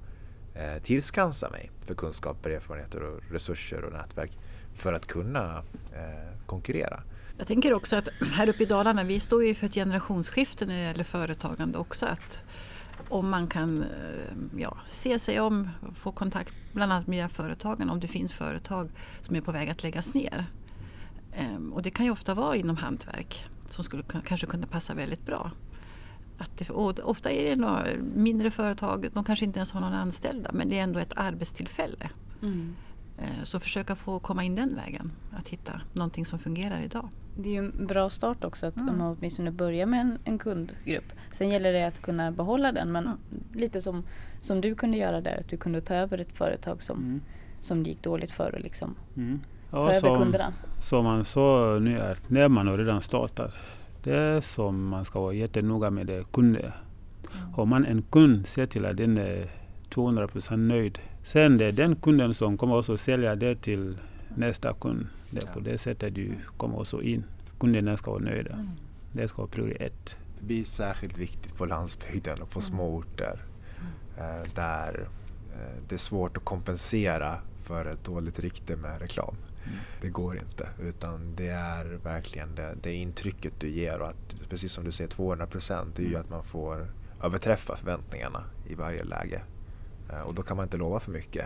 eh, 0.55 0.81
tillskansa 0.83 1.49
mig 1.49 1.71
för 1.85 1.93
kunskaper, 1.93 2.49
erfarenheter 2.49 3.03
och 3.03 3.21
resurser 3.31 3.83
och 3.83 3.93
nätverk 3.93 4.31
för 4.75 4.93
att 4.93 5.07
kunna 5.07 5.63
eh, 5.93 6.45
konkurrera? 6.45 7.03
Jag 7.37 7.47
tänker 7.47 7.73
också 7.73 7.95
att 7.95 8.07
här 8.33 8.49
uppe 8.49 8.63
i 8.63 8.65
Dalarna, 8.65 9.03
vi 9.03 9.19
står 9.19 9.45
ju 9.45 9.55
för 9.55 9.65
ett 9.65 9.73
generationsskifte 9.73 10.65
när 10.65 10.75
det 10.75 10.81
gäller 10.81 11.03
företagande 11.03 11.77
också. 11.77 12.05
Att 12.05 12.43
om 13.09 13.29
man 13.29 13.47
kan 13.47 13.81
eh, 13.83 14.59
ja, 14.61 14.77
se 14.85 15.19
sig 15.19 15.39
om, 15.39 15.69
få 15.95 16.11
kontakt 16.11 16.53
bland 16.73 16.91
annat 16.93 17.07
med 17.07 17.31
företagen 17.31 17.89
om 17.89 17.99
det 17.99 18.07
finns 18.07 18.33
företag 18.33 18.89
som 19.21 19.35
är 19.35 19.41
på 19.41 19.51
väg 19.51 19.69
att 19.69 19.83
läggas 19.83 20.13
ner. 20.13 20.45
Ehm, 21.33 21.73
Och 21.73 21.81
det 21.81 21.89
kan 21.91 22.05
ju 22.05 22.11
ofta 22.11 22.33
vara 22.33 22.55
inom 22.55 22.77
hantverk 22.77 23.45
som 23.69 23.83
skulle 23.83 24.03
kunna- 24.03 24.23
kanske 24.23 24.47
kunna 24.47 24.67
passa 24.67 24.93
väldigt 24.93 25.25
bra. 25.25 25.51
Att 26.37 26.57
det, 26.57 26.69
ofta 27.03 27.31
är 27.31 27.49
det 27.49 27.55
några 27.55 27.85
mindre 28.15 28.51
företag, 28.51 29.07
de 29.13 29.23
kanske 29.23 29.45
inte 29.45 29.59
ens 29.59 29.71
har 29.71 29.81
någon 29.81 29.93
anställda 29.93 30.51
men 30.53 30.69
det 30.69 30.79
är 30.79 30.83
ändå 30.83 30.99
ett 30.99 31.13
arbetstillfälle. 31.15 32.09
Mm. 32.41 32.75
Eh, 33.21 33.43
Så 33.43 33.59
försöka 33.59 33.95
få 33.95 34.19
komma 34.19 34.43
in 34.43 34.55
den 34.55 34.75
vägen, 34.75 35.11
att 35.31 35.47
hitta 35.47 35.81
någonting 35.93 36.25
som 36.25 36.39
fungerar 36.39 36.81
idag. 36.81 37.09
Det 37.37 37.49
är 37.49 37.53
ju 37.53 37.57
en 37.59 37.87
bra 37.87 38.09
start 38.09 38.43
också 38.43 38.65
att 38.65 38.77
Mm. 38.77 38.97
man 38.97 39.17
åtminstone 39.17 39.51
börjar 39.51 39.85
med 39.85 40.01
en, 40.01 40.17
en 40.23 40.37
kundgrupp. 40.39 41.05
Sen 41.31 41.49
gäller 41.49 41.73
det 41.73 41.83
att 41.87 42.01
kunna 42.01 42.31
behålla 42.31 42.71
den 42.71 42.91
men 42.91 43.03
Mm. 43.05 43.17
lite 43.53 43.81
som, 43.81 44.03
som 44.41 44.61
du 44.61 44.75
kunde 44.75 44.97
göra 44.97 45.21
där, 45.21 45.39
att 45.39 45.47
du 45.49 45.57
kunde 45.57 45.81
ta 45.81 45.93
över 45.95 46.17
ett 46.17 46.31
företag 46.33 46.81
som, 46.83 46.97
Mm. 46.97 47.21
som 47.61 47.83
det 47.83 47.89
gick 47.89 48.03
dåligt 48.03 48.31
för 48.31 48.55
och 48.55 48.61
liksom 48.61 48.95
Mm. 49.17 49.39
ta 49.71 49.77
Ja, 49.77 49.83
över 49.83 49.93
som, 49.99 50.17
kunderna. 50.17 50.53
som 50.81 51.03
man 51.03 51.25
sa 51.25 51.77
nu 51.81 52.15
när 52.27 52.47
man 52.47 52.67
har 52.67 52.77
redan 52.77 53.01
startat, 53.01 53.55
det 54.03 54.15
är 54.15 54.41
som 54.41 54.87
man 54.87 55.05
ska 55.05 55.19
vara 55.21 55.33
jättenoga 55.33 55.89
med 55.89 56.07
det 56.07 56.31
kunder. 56.31 56.73
Har 57.53 57.65
man 57.65 57.85
en 57.85 58.01
kund, 58.01 58.47
se 58.47 58.67
till 58.67 58.85
att 58.85 58.97
den 58.97 59.17
är 59.17 59.47
200% 59.89 60.57
nöjd. 60.67 60.99
Sen 61.23 61.57
det 61.57 61.65
är 61.65 61.71
den 61.71 61.95
kunden 61.95 62.33
som 62.33 62.57
kommer 62.57 62.77
också 62.77 62.97
sälja 62.97 63.35
det 63.35 63.55
till 63.61 63.97
nästa 64.35 64.73
kund. 64.73 65.07
Det 65.29 65.43
är 65.43 65.47
på 65.53 65.59
det 65.59 65.77
sättet 65.77 66.15
du 66.15 66.31
kommer 66.57 66.79
också 66.79 67.01
in. 67.01 67.23
Kunderna 67.59 67.97
ska 67.97 68.11
vara 68.11 68.23
nöjda. 68.23 68.53
Mm. 68.53 68.69
Det 69.13 69.27
ska 69.27 69.37
vara 69.37 69.51
prioritet 69.51 69.81
ett. 69.81 70.15
Det 70.39 70.45
blir 70.45 70.63
särskilt 70.63 71.17
viktigt 71.17 71.55
på 71.57 71.65
landsbygden 71.65 72.41
och 72.41 72.49
på 72.49 72.59
Mm. 72.59 72.69
små 72.69 72.95
orter 72.95 73.39
eh, 74.17 74.53
där 74.55 75.07
eh, 75.53 75.83
det 75.89 75.95
är 75.95 75.99
svårt 75.99 76.37
att 76.37 76.45
kompensera 76.45 77.35
för 77.63 77.85
ett 77.85 78.03
dåligt 78.03 78.39
rykte 78.39 78.75
med 78.75 79.01
reklam. 79.01 79.35
Det 80.01 80.09
går 80.09 80.37
inte 80.39 80.67
utan 80.81 81.35
det 81.35 81.47
är 81.47 81.85
verkligen 82.03 82.55
det, 82.55 82.75
det 82.81 82.93
intrycket 82.93 83.53
du 83.59 83.69
ger 83.69 84.01
och 84.01 84.09
att 84.09 84.35
precis 84.49 84.71
som 84.71 84.83
du 84.83 84.91
säger 84.91 85.09
200 85.09 85.47
procent 85.47 85.95
det 85.95 86.03
är 86.03 86.07
ju 86.07 86.15
att 86.15 86.29
man 86.29 86.43
får 86.43 86.87
överträffa 87.23 87.75
förväntningarna 87.75 88.43
i 88.69 88.75
varje 88.75 89.03
läge. 89.03 89.41
Eh, 90.11 90.21
och 90.21 90.33
då 90.33 90.41
kan 90.43 90.57
man 90.57 90.63
inte 90.63 90.77
lova 90.77 90.99
för 90.99 91.11
mycket 91.11 91.45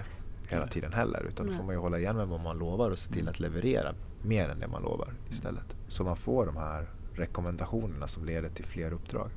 hela 0.49 0.67
tiden 0.67 0.93
heller 0.93 1.23
utan 1.27 1.47
då 1.47 1.53
får 1.53 1.63
man 1.63 1.75
ju 1.75 1.79
hålla 1.81 1.99
igen 1.99 2.15
med 2.17 2.27
vad 2.27 2.39
man 2.39 2.57
lovar 2.57 2.91
och 2.91 2.99
se 2.99 3.09
till 3.11 3.21
Mm. 3.21 3.31
att 3.31 3.39
leverera 3.39 3.93
mer 4.21 4.49
än 4.49 4.59
det 4.59 4.67
man 4.67 4.81
lovar 4.81 5.13
istället. 5.29 5.75
Så 5.87 6.03
man 6.03 6.15
får 6.17 6.45
de 6.45 6.57
här 6.57 6.87
rekommendationerna 7.13 8.07
som 8.07 8.25
leder 8.25 8.49
till 8.49 8.65
fler 8.65 8.93
uppdrag. 8.93 9.29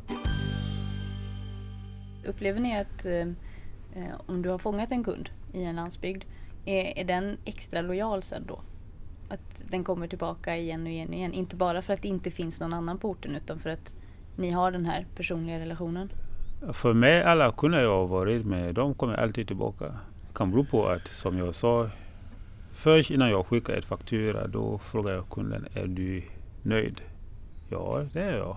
Upplever 2.27 2.61
ni 2.61 2.81
att 2.81 3.05
eh, 3.05 3.13
eh, 3.95 4.15
om 4.27 4.43
du 4.43 4.49
har 4.49 4.59
fångat 4.59 4.93
en 4.93 5.05
kund 5.05 5.31
i 5.53 5.65
en 5.65 5.77
landsbygd, 5.77 6.25
är, 6.65 6.99
är 6.99 7.05
den 7.05 7.37
extra 7.45 7.81
lojal 7.81 8.23
sen 8.23 8.45
då? 8.47 8.61
Att 9.29 9.63
den 9.71 9.85
kommer 9.85 10.09
tillbaka 10.09 10.57
igen 10.57 10.83
och 10.83 10.89
igen 10.89 11.09
och 11.09 11.15
igen. 11.15 11.33
Inte 11.33 11.57
bara 11.57 11.83
för 11.83 11.93
att 11.95 12.03
det 12.03 12.09
inte 12.09 12.31
finns 12.31 12.61
någon 12.61 12.73
annan 12.73 12.99
på 12.99 13.09
orten 13.11 13.37
utan 13.37 13.59
för 13.59 13.71
att 13.71 13.95
ni 14.37 14.51
har 14.51 14.71
den 14.71 14.87
här 14.87 15.07
personliga 15.17 15.59
relationen. 15.59 16.13
För 16.73 16.93
mig, 16.93 17.23
alla 17.23 17.53
kunder 17.53 17.83
jag 17.83 17.99
har 17.99 18.07
varit 18.07 18.47
med, 18.47 18.75
de 18.75 18.95
kommer 18.95 19.15
alltid 19.15 19.47
tillbaka. 19.47 19.85
Det 19.85 20.35
kan 20.35 20.51
bero 20.51 20.65
på 20.65 20.87
att, 20.89 21.07
som 21.07 21.39
jag 21.39 21.55
sa, 21.55 21.91
först 22.73 23.11
innan 23.11 23.31
jag 23.31 23.47
skickar 23.47 23.75
ett 23.75 23.85
faktura, 23.85 24.47
då 24.47 24.79
frågar 24.79 25.13
jag 25.13 25.29
kunden, 25.31 25.67
är 25.75 25.87
du 25.87 26.23
nöjd? 26.63 27.01
Ja, 27.69 28.05
det 28.13 28.21
är 28.21 28.37
jag. 28.37 28.57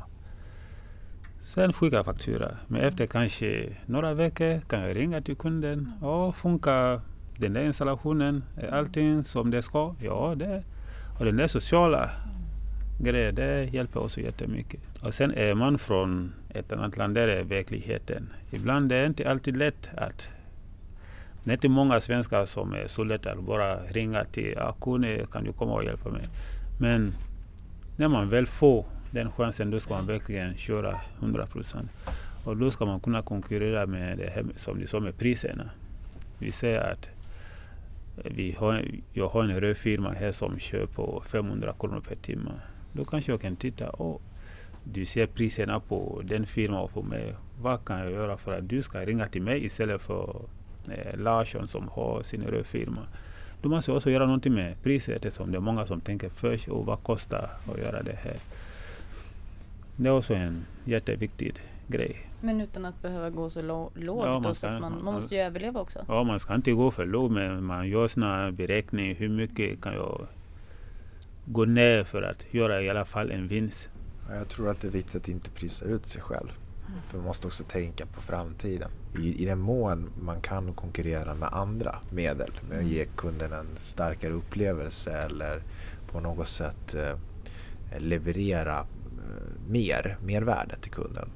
Sen 1.44 1.74
skickar 1.74 1.98
jag 1.98 2.06
faktura. 2.06 2.58
Men 2.68 2.82
efter 2.82 3.06
kanske 3.06 3.78
några 3.86 4.14
veckor 4.14 4.62
kan 4.70 4.82
jag 4.82 4.96
ringa 4.96 5.22
till 5.22 5.36
kunden. 5.36 5.92
Ja, 6.02 6.32
funkar 6.32 7.02
den 7.38 7.54
där 7.54 7.64
installationen? 7.64 8.44
Är 8.58 8.72
allting 8.72 9.24
som 9.24 9.52
det 9.52 9.62
ska? 9.62 9.96
Ja, 10.00 10.36
det 10.36 10.64
Och 11.20 11.26
den 11.26 11.38
där 11.38 11.48
sociala 11.48 12.10
grejer, 13.04 13.32
det 13.32 13.64
hjälper 13.64 14.00
också 14.00 14.20
jättemycket. 14.22 14.82
Och 15.02 15.14
sen 15.14 15.34
är 15.34 15.54
man 15.54 15.78
från 15.78 16.34
ett 16.50 16.72
annat 16.72 16.98
land, 16.98 17.16
där 17.16 17.28
är 17.28 17.44
verkligheten. 17.44 18.30
Ibland 18.52 18.92
är 18.92 19.02
det 19.02 19.08
inte 19.08 19.30
alltid 19.30 19.58
lätt 19.58 19.90
att... 19.98 20.30
Det 21.44 21.52
är 21.52 21.54
inte 21.54 21.70
många 21.70 22.02
svenskar 22.02 22.46
som 22.46 22.74
är 22.74 22.88
så 22.88 23.04
lätta 23.04 23.32
att 23.32 23.44
bara 23.44 23.84
ringa 23.84 24.26
till 24.26 24.58
Akune, 24.58 25.26
kan 25.32 25.44
du 25.44 25.54
komma 25.54 25.74
och 25.74 25.84
hjälpa 25.84 26.10
mig? 26.10 26.22
Men 26.80 27.14
när 27.98 28.08
man 28.08 28.30
väl 28.30 28.48
får 28.48 28.86
den 29.12 29.32
chansen, 29.32 29.72
då 29.72 29.80
ska 29.80 29.94
man 29.94 30.08
verkligen 30.08 30.58
köra 30.58 31.02
100 31.20 31.46
procent. 31.46 31.92
Och 32.46 32.58
då 32.58 32.72
ska 32.72 32.86
man 32.86 33.00
kunna 33.00 33.22
konkurrera 33.22 33.86
med 33.86 34.18
det 34.18 34.30
här 34.30 34.46
som 34.56 34.80
du 34.80 34.88
sa 34.88 35.00
med 35.00 35.18
priserna. 35.18 35.70
Vi 36.40 36.52
säger 36.52 36.92
att 36.92 37.10
vi 38.16 38.56
har, 38.60 38.86
jag 39.14 39.30
har 39.30 39.44
en 39.44 39.60
röd 39.62 39.78
firma 39.78 40.12
här 40.12 40.32
som 40.32 40.60
kör 40.60 40.86
på 40.86 41.24
500 41.26 41.74
kronor 41.80 42.00
per 42.00 42.16
timme. 42.16 42.52
Då 42.94 43.06
kanske 43.06 43.32
jag 43.32 43.42
kan 43.42 43.56
titta, 43.56 43.90
oh, 43.90 44.18
du 44.84 45.06
ser 45.06 45.28
priserna 45.28 45.80
på 45.80 46.22
den 46.26 46.46
firman 46.46 46.80
och 46.82 46.94
på 46.94 47.02
mig. 47.02 47.34
Vad 47.62 47.86
kan 47.86 48.00
jag 48.00 48.12
göra 48.12 48.38
för 48.38 48.58
att 48.58 48.70
du 48.70 48.82
ska 48.82 49.00
ringa 49.06 49.28
till 49.28 49.42
mig 49.42 49.66
istället 49.66 50.02
för 50.02 50.36
eh, 50.88 51.18
Larsson 51.20 51.68
som 51.68 51.88
har 51.88 52.24
sin 52.24 52.44
rörfirma. 52.44 53.02
Då 53.62 53.70
måste 53.70 53.92
också 53.92 54.10
göra 54.10 54.26
någonting 54.26 54.54
med 54.54 54.84
priset 54.84 55.26
eftersom 55.26 55.52
det 55.52 55.58
är 55.58 55.62
många 55.62 55.86
som 55.86 56.02
tänker 56.02 56.30
först, 56.30 56.68
och 56.68 56.86
vad 56.86 57.04
kostar 57.04 57.50
att 57.72 57.78
göra 57.78 58.04
det 58.04 58.16
här? 58.24 58.36
Det 59.96 60.08
är 60.08 60.14
också 60.18 60.34
en 60.34 60.66
jätteviktig 60.86 61.54
grej. 61.88 62.28
Men 62.42 62.62
utan 62.62 62.86
att 62.86 63.02
behöva 63.02 63.30
gå 63.30 63.50
så 63.50 63.62
lågt. 63.62 63.94
Ja, 64.26 64.40
man 64.40 64.56
ska- 64.56 64.80
man, 64.80 65.04
man 65.04 65.14
måste 65.14 65.36
ju 65.36 65.42
överleva 65.42 65.80
också. 65.82 66.06
Ja, 66.08 66.24
man 66.24 66.40
ska 66.40 66.56
inte 66.56 66.72
gå 66.72 66.92
för 66.92 67.06
lågt 67.06 67.32
men 67.32 67.64
man 67.64 67.90
gör 67.90 68.08
såna 68.08 68.52
beräkningar. 68.52 69.16
Hur 69.16 69.30
mycket 69.30 69.82
kan 69.82 69.94
jag 69.94 70.28
gå 71.46 71.66
ner 71.66 72.04
för 72.04 72.22
att 72.22 72.46
göra 72.54 72.82
i 72.82 72.90
alla 72.90 73.06
fall 73.06 73.32
en 73.32 73.48
vinst? 73.48 73.90
Ja, 74.30 74.36
Jag 74.36 74.50
tror 74.50 74.70
att 74.70 74.82
det 74.82 74.88
är 74.88 74.92
viktigt 74.92 75.16
att 75.16 75.28
inte 75.28 75.50
prisa 75.52 75.86
ut 75.86 76.06
sig 76.06 76.22
själv. 76.22 76.52
För 77.08 77.18
man 77.18 77.26
måste 77.28 77.48
också 77.48 77.64
tänka 77.64 78.06
på 78.06 78.22
framtiden. 78.22 78.92
I, 79.20 79.44
I 79.44 79.46
den 79.46 79.60
mån 79.60 80.10
man 80.22 80.42
kan 80.42 80.74
konkurrera 80.74 81.36
med 81.36 81.50
andra 81.54 82.00
medel, 82.12 82.52
med 82.70 82.80
att 82.80 82.86
ge 82.86 83.06
kunden 83.06 83.54
en 83.54 83.68
starkare 83.84 84.32
upplevelse 84.34 85.12
eller 85.12 85.64
på 86.12 86.20
något 86.20 86.48
sätt 86.48 86.96
eh, 86.96 87.18
leverera 87.98 88.80
eh, 88.80 89.70
mer, 89.70 90.18
mervärde 90.26 90.76
till 90.82 90.92
kunden. 90.92 91.30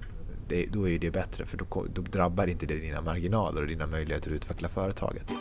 Det, 0.47 0.65
då 0.65 0.87
är 0.87 0.91
ju 0.91 0.97
det 0.97 1.11
bättre 1.11 1.45
för 1.45 1.57
då, 1.57 1.85
då 1.93 2.01
drabbar 2.01 2.47
inte 2.47 2.65
det 2.65 2.75
dina 2.79 3.01
marginaler 3.01 3.61
och 3.61 3.67
dina 3.67 3.87
möjligheter 3.87 4.29
att 4.31 4.35
utveckla 4.35 4.69
företaget. 4.69 5.31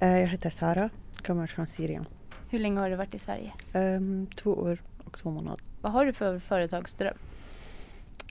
Eh, 0.00 0.18
Jag 0.20 0.26
heter 0.28 0.50
Sara, 0.50 0.90
kommer 1.26 1.46
från 1.46 1.66
Syrien. 1.66 2.04
Hur 2.50 2.58
länge 2.58 2.80
har 2.80 2.90
du 2.90 2.96
varit 2.96 3.14
i 3.14 3.18
Sverige? 3.18 3.52
Ehm, 3.72 4.26
Två 4.36 4.50
år 4.50 4.78
och 5.04 5.18
två 5.18 5.30
månader. 5.30 5.64
Vad 5.80 5.92
har 5.92 6.04
du 6.06 6.12
för 6.12 6.38
företagsdröm? 6.38 7.16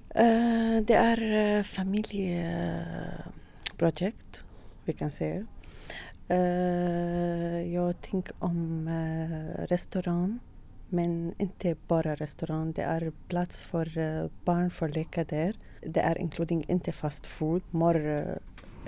Eh, 0.09 0.81
Det 0.83 0.93
är 0.93 1.57
eh, 1.57 1.63
familjeprojekt, 1.63 4.43
vi 4.85 4.93
kan 4.93 5.11
säga. 5.11 5.45
Eh, 6.27 7.73
Jag 7.73 8.01
tänker 8.01 8.33
om 8.39 8.88
eh, 8.88 9.65
restaurang, 9.67 10.39
men 10.89 11.33
inte 11.38 11.75
bara 11.88 12.15
restaurang. 12.15 12.71
Det 12.71 12.81
är 12.81 13.11
plats 13.27 13.63
för 13.63 13.97
eh, 13.97 14.25
barn 14.45 14.71
får 14.71 14.88
leka 14.89 15.23
där. 15.23 15.55
Det 15.81 15.99
är 15.99 16.17
including 16.17 16.65
inte 16.67 16.91
fast 16.91 17.27
food, 17.27 17.61
more, 17.71 18.19
eh, 18.19 18.35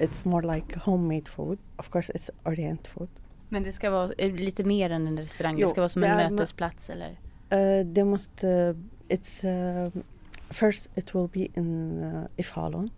it's 0.06 0.28
more 0.28 0.56
like 0.56 0.80
homemade 0.80 1.26
food. 1.30 1.58
Of 1.78 1.90
course 1.90 2.14
it's 2.14 2.30
orient 2.46 2.88
food. 2.88 3.10
Men 3.54 3.64
det 3.64 3.72
ska 3.72 3.90
vara 3.90 4.14
eh, 4.18 4.34
lite 4.34 4.64
mer 4.64 4.90
än 4.90 5.08
en 5.08 5.18
restaurang. 5.18 5.58
Jo, 5.58 5.68
det 5.68 5.72
ska 5.72 5.82
vara 5.82 5.90
som 5.90 6.04
en 6.04 6.36
mötesplats 6.36 6.90
eller? 6.90 7.20
Eh, 7.50 7.86
Det 7.86 8.04
måste 8.04 8.76
it's 9.10 9.44
um, 9.44 10.04
first 10.50 10.90
it 10.96 11.16
will 11.16 11.28
be 11.28 11.48
in 11.60 12.04
uh, 12.04 12.26
Ifalun 12.38 12.90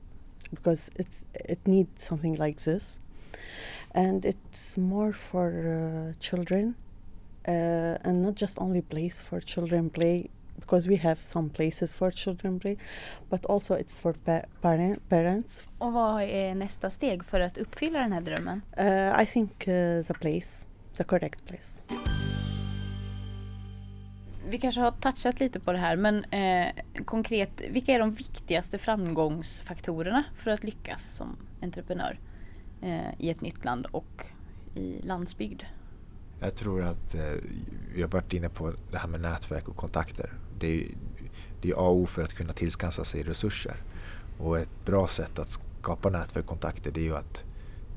because 0.51 0.91
it's 0.95 1.25
it 1.49 1.67
needs 1.67 2.05
something 2.05 2.35
like 2.37 2.59
this, 2.61 2.99
and 3.95 4.25
it's 4.25 4.77
more 4.77 5.13
for 5.13 5.47
uh, 5.49 6.13
children, 6.19 6.75
uh, 7.47 8.07
and 8.07 8.21
not 8.21 8.41
just 8.41 8.61
only 8.61 8.81
place 8.81 9.23
for 9.23 9.41
children 9.41 9.89
play 9.89 10.29
because 10.63 10.89
we 10.89 10.95
have 10.95 11.15
some 11.15 11.49
places 11.49 11.95
for 11.95 12.11
children 12.11 12.59
play, 12.59 12.77
but 13.29 13.45
also 13.45 13.77
it's 13.77 13.99
for 13.99 14.13
pa- 14.13 14.47
parent, 14.61 15.09
parents. 15.09 15.63
Och 15.77 15.93
vad 15.93 16.23
är 16.23 16.55
nästa 16.55 16.89
steg 16.89 17.25
för 17.25 17.39
att 17.39 17.57
uppfylla 17.57 17.99
den 17.99 18.11
här 18.11 18.21
drömmen? 18.21 18.61
Uh, 18.79 19.21
I 19.21 19.25
think 19.25 19.67
uh, 19.67 20.03
the 20.03 20.13
place, 20.13 20.65
the 20.97 21.03
correct 21.03 21.45
place. 21.45 21.81
Vi 24.49 24.57
kanske 24.57 24.81
har 24.81 24.91
touchat 24.91 25.39
lite 25.39 25.59
på 25.59 25.71
det 25.71 25.77
här 25.77 25.95
men 25.95 26.23
eh, 26.23 26.73
konkret, 27.05 27.61
vilka 27.69 27.93
är 27.93 27.99
de 27.99 28.11
viktigaste 28.11 28.77
framgångsfaktorerna 28.77 30.23
för 30.35 30.51
att 30.51 30.63
lyckas 30.63 31.15
som 31.15 31.37
entreprenör 31.61 32.19
eh, 32.81 33.19
i 33.19 33.29
ett 33.29 33.41
nytt 33.41 33.65
land 33.65 33.85
och 33.85 34.25
i 34.75 35.01
landsbygd? 35.03 35.63
Jag 36.43 36.55
tror 36.55 36.83
att 36.83 37.15
eh, 37.15 37.33
vi 37.93 38.01
har 38.01 38.09
varit 38.09 38.33
inne 38.33 38.49
på 38.49 38.73
det 38.91 38.97
här 38.97 39.07
med 39.07 39.21
nätverk 39.21 39.67
och 39.67 39.75
kontakter. 39.75 40.33
Det 40.59 40.67
är, 40.67 40.87
det 41.61 41.69
är 41.69 41.73
A 41.73 41.87
och 41.87 41.95
O 41.95 42.05
för 42.05 42.23
att 42.23 42.33
kunna 42.33 42.53
tillskansa 42.53 43.03
sig 43.03 43.23
resurser. 43.23 43.75
Och 44.37 44.59
ett 44.59 44.85
bra 44.85 45.07
sätt 45.07 45.39
att 45.39 45.59
skapa 45.81 46.09
nätverk 46.09 46.43
och 46.43 46.49
kontakter 46.49 46.91
det 46.91 46.99
är 46.99 47.03
ju 47.03 47.15
att 47.15 47.43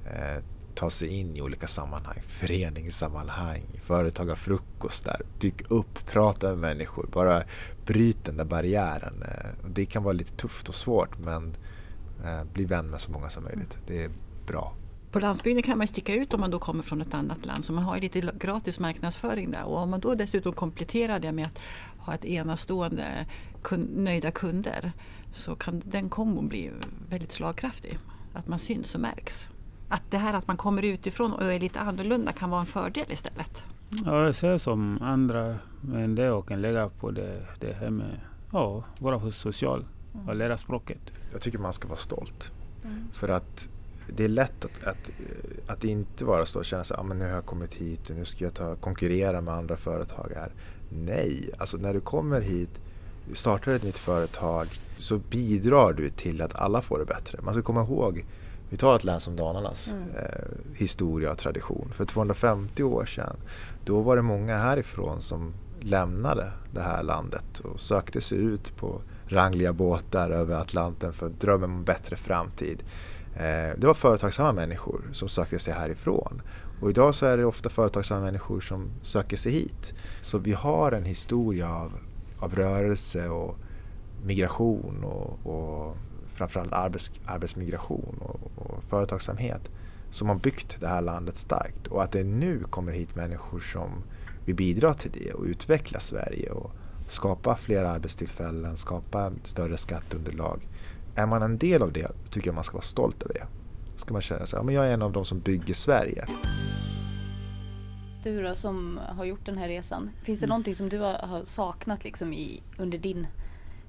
eh, 0.05 0.43
ta 0.75 0.91
sig 0.91 1.09
in 1.09 1.37
i 1.37 1.41
olika 1.43 1.67
sammanhang. 1.67 2.19
Föreningssammanhang, 2.27 3.63
företagarfrukostar, 3.81 5.23
dyk 5.39 5.71
upp, 5.71 6.07
prata 6.07 6.49
med 6.49 6.59
människor. 6.59 7.09
Bara 7.13 7.43
bryt 7.87 8.25
den 8.25 8.37
där 8.37 8.45
barriären. 8.45 9.23
Eh, 9.23 9.69
det 9.69 9.87
kan 9.87 10.03
vara 10.03 10.13
lite 10.13 10.33
tufft 10.33 10.69
och 10.69 10.75
svårt 10.75 11.19
men 11.19 11.55
eh, 12.25 12.45
bli 12.45 12.65
vän 12.65 12.91
med 12.91 13.01
så 13.01 13.11
många 13.11 13.31
som 13.31 13.45
möjligt. 13.45 13.79
Det 13.87 14.05
är 14.05 14.11
bra. 14.47 14.75
På 15.17 15.21
landsbygden 15.21 15.63
kan 15.63 15.79
man 15.79 15.87
sticka 15.87 16.15
ut 16.15 16.35
om 16.35 16.41
man 16.41 16.51
då 16.51 16.59
kommer 16.59 16.83
från 16.83 17.01
ett 17.01 17.15
annat 17.15 17.47
land 17.47 17.65
så 17.65 17.73
man 17.73 17.85
har 17.85 17.95
ju 17.95 18.01
lite 18.01 18.33
gratis 18.39 18.81
marknadsföring 18.81 19.51
där 19.51 19.65
och 19.65 19.79
om 19.79 19.91
man 19.91 20.01
då 20.01 20.15
dessutom 20.15 20.53
kompletterar 20.53 21.19
det 21.19 21.33
med 21.33 21.47
att 21.47 21.59
ha 21.99 22.15
ett 22.15 22.25
enastående 22.25 23.27
kund, 23.63 23.97
nöjda 23.97 24.31
kunder 24.31 24.93
så 25.33 25.55
kan 25.55 25.83
den 25.85 26.09
kombon 26.09 26.49
bli 26.49 26.71
väldigt 27.09 27.33
slagkraftig. 27.33 27.99
Att 28.33 28.49
man 28.49 28.59
syns 28.59 28.95
och 28.95 29.01
märks. 29.01 29.49
Att 29.89 30.11
det 30.11 30.19
här 30.19 30.35
att 30.35 30.47
man 30.47 30.57
kommer 30.57 30.83
utifrån 30.85 31.33
och 31.33 31.53
är 31.53 31.61
lite 31.61 31.81
annorlunda 31.81 32.33
kan 32.33 32.51
vara 32.51 32.61
en 32.61 32.67
fördel 32.67 33.07
istället. 33.09 33.65
Ja, 34.05 34.25
jag 34.25 34.37
ser 34.37 34.59
som 34.59 34.99
andra, 35.03 35.59
men 35.81 36.15
det 36.15 36.23
jag 36.23 36.47
kan 36.47 36.63
lägga 36.63 36.89
på 36.89 37.11
det, 37.11 37.47
det 37.61 37.73
här 37.73 37.91
med 37.91 38.21
ja, 38.53 38.85
vara 38.99 39.33
social 39.33 39.85
och 40.27 40.37
lära 40.37 40.57
språket. 40.57 41.13
Jag 41.33 41.41
tycker 41.41 41.59
man 41.59 41.73
ska 41.73 41.89
vara 41.89 41.99
stolt. 41.99 42.53
För 43.13 43.29
att 43.29 43.69
det 44.09 44.25
är 44.25 44.29
lätt 44.29 44.65
att, 44.65 44.85
att, 44.85 45.11
att 45.67 45.85
inte 45.85 46.25
vara 46.25 46.47
stolt 46.47 46.61
och 46.61 46.65
känna 46.65 46.85
sig, 46.85 46.97
ah, 47.01 47.03
men 47.03 47.19
nu 47.19 47.25
har 47.25 47.33
jag 47.33 47.47
kommit 47.47 47.75
hit 47.75 48.11
och 48.11 48.17
nu 48.17 48.25
ska 48.25 48.45
jag 48.45 48.55
ta, 48.55 48.77
konkurrera 48.77 49.41
med 49.41 49.55
andra 49.55 49.77
företag 49.77 50.33
här. 50.37 50.53
Nej, 50.89 51.51
alltså 51.59 51.77
när 51.77 51.95
du 51.95 52.01
kommer 52.01 52.41
hit, 52.41 52.81
startar 53.35 53.75
ett 53.75 53.83
nytt 53.83 53.99
företag 53.99 54.67
så 54.99 55.19
bidrar 55.19 55.93
du 55.93 56.11
till 56.11 56.43
att 56.43 56.55
alla 56.55 56.83
får 56.83 56.99
det 56.99 57.05
bättre. 57.05 57.39
Man 57.43 57.55
ska 57.55 57.63
komma 57.63 57.83
ihåg, 57.83 58.25
vi 58.71 58.77
tar 58.77 58.97
ett 58.97 59.05
län 59.05 59.21
som 59.21 59.37
Dalarnas 59.37 59.93
Mm. 59.93 60.09
eh, 60.17 60.75
historia 60.75 61.33
och 61.33 61.39
tradition. 61.39 61.91
För 61.95 62.05
250 62.05 62.83
år 62.83 63.05
sedan, 63.05 63.37
då 63.85 64.01
var 64.01 64.17
det 64.17 64.23
många 64.23 64.59
härifrån 64.59 65.21
som 65.21 65.53
lämnade 65.81 66.53
det 66.75 66.83
här 66.83 67.03
landet 67.03 67.59
och 67.59 67.81
sökte 67.81 68.21
sig 68.21 68.39
ut 68.39 68.77
på 68.77 69.01
rangliga 69.27 69.73
båtar 69.73 70.31
över 70.31 70.55
Atlanten 70.55 71.13
för 71.13 71.29
drömmen 71.29 71.71
om 71.71 71.77
en 71.77 71.85
bättre 71.85 72.17
framtid. 72.17 72.83
Eh, 73.37 73.79
det 73.79 73.87
var 73.87 73.95
företagsamma 73.95 74.53
människor 74.53 75.09
som 75.13 75.29
sökte 75.29 75.59
sig 75.59 75.75
härifrån. 75.75 76.43
Och 76.81 76.91
idag 76.91 77.15
så 77.15 77.27
är 77.27 77.37
det 77.37 77.45
ofta 77.45 77.69
företagsamma 77.69 78.21
människor 78.21 78.61
som 78.61 78.91
söker 79.03 79.37
sig 79.37 79.53
hit. 79.53 79.95
Så 80.21 80.39
vi 80.39 80.53
har 80.53 80.93
en 80.93 81.05
historia 81.05 81.75
av, 81.75 81.93
av 82.39 82.55
rörelse 82.55 83.29
och 83.29 83.57
migration 84.25 85.05
och, 85.05 85.47
och 85.47 85.97
framförallt 86.35 86.73
arbets, 86.73 87.13
arbetsmigration 87.27 88.19
och, 88.21 88.41
och 88.57 88.83
företagsamhet 88.83 89.71
som 90.11 90.29
har 90.29 90.37
byggt 90.37 90.81
det 90.81 90.89
här 90.89 91.03
landet 91.03 91.37
starkt. 91.37 91.87
Och 91.87 92.03
att 92.03 92.13
det 92.13 92.25
nu 92.25 92.65
kommer 92.71 92.93
hit 92.93 93.15
människor 93.15 93.61
som 93.61 93.91
vill 94.45 94.55
bidra 94.55 94.95
till 94.95 95.11
det 95.11 95.33
och 95.33 95.45
utveckla 95.45 96.01
Sverige 96.01 96.51
och 96.51 96.73
skapa 97.07 97.57
fler 97.57 97.85
arbetstillfällen, 97.85 98.77
skapa 98.77 99.33
större 99.43 99.77
skatteunderlag. 99.77 100.69
Är 101.17 101.27
man 101.27 101.43
en 101.43 101.59
del 101.59 101.83
av 101.83 101.93
det 101.93 102.11
tycker 102.31 102.49
jag 102.49 102.55
man 102.55 102.65
ska 102.65 102.75
vara 102.75 102.83
stolt 102.83 103.23
över 103.23 103.35
det. 103.35 103.47
Ska 103.97 104.13
man 104.13 104.23
känna 104.23 104.47
sig, 104.47 104.57
ja, 104.57 104.63
men 104.63 104.75
jag 104.75 104.87
är 104.87 104.93
en 104.93 105.03
av 105.03 105.13
de 105.13 105.25
som 105.25 105.41
bygger 105.41 105.75
Sverige. 105.75 106.27
Du 108.23 108.43
då 108.43 108.55
som 108.55 109.01
har 109.09 109.25
gjort 109.25 109.47
den 109.47 109.59
här 109.59 109.69
resan, 109.69 110.11
finns 110.23 110.41
det 110.41 110.47
någonting 110.47 110.75
som 110.75 110.89
du 110.89 110.99
har, 110.99 111.45
saknat 111.45 112.05
liksom 112.05 112.33
i, 112.33 112.63
under 112.79 112.99
din 112.99 113.27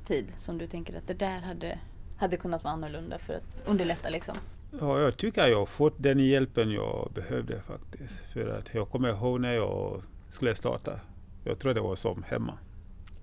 tid 0.05 0.25
som 0.37 0.57
du 0.57 0.67
tänker 0.67 0.97
att 0.97 1.07
det 1.07 1.13
där 1.13 1.39
hade, 1.41 1.79
hade 2.17 2.37
kunnat 2.37 2.63
vara 2.63 2.73
annorlunda 2.73 3.19
för 3.19 3.33
att 3.33 3.67
underlätta 3.67 4.09
liksom? 4.09 4.35
Ja, 4.79 4.99
jag 4.99 5.17
tycker 5.17 5.47
jag 5.47 5.59
har 5.59 5.65
fått 5.65 5.95
den 5.97 6.19
hjälpen 6.19 6.71
jag 6.71 7.11
behövde 7.13 7.61
faktiskt. 7.61 8.15
För 8.33 8.47
att 8.47 8.73
jag 8.73 8.89
kommer 8.89 9.09
ihåg 9.09 9.41
när 9.41 9.53
jag 9.53 10.01
skulle 10.29 10.55
starta. 10.55 10.99
Jag 11.43 11.59
tror 11.59 11.73
det 11.73 11.81
var 11.81 11.95
som 11.95 12.23
hemma. 12.23 12.53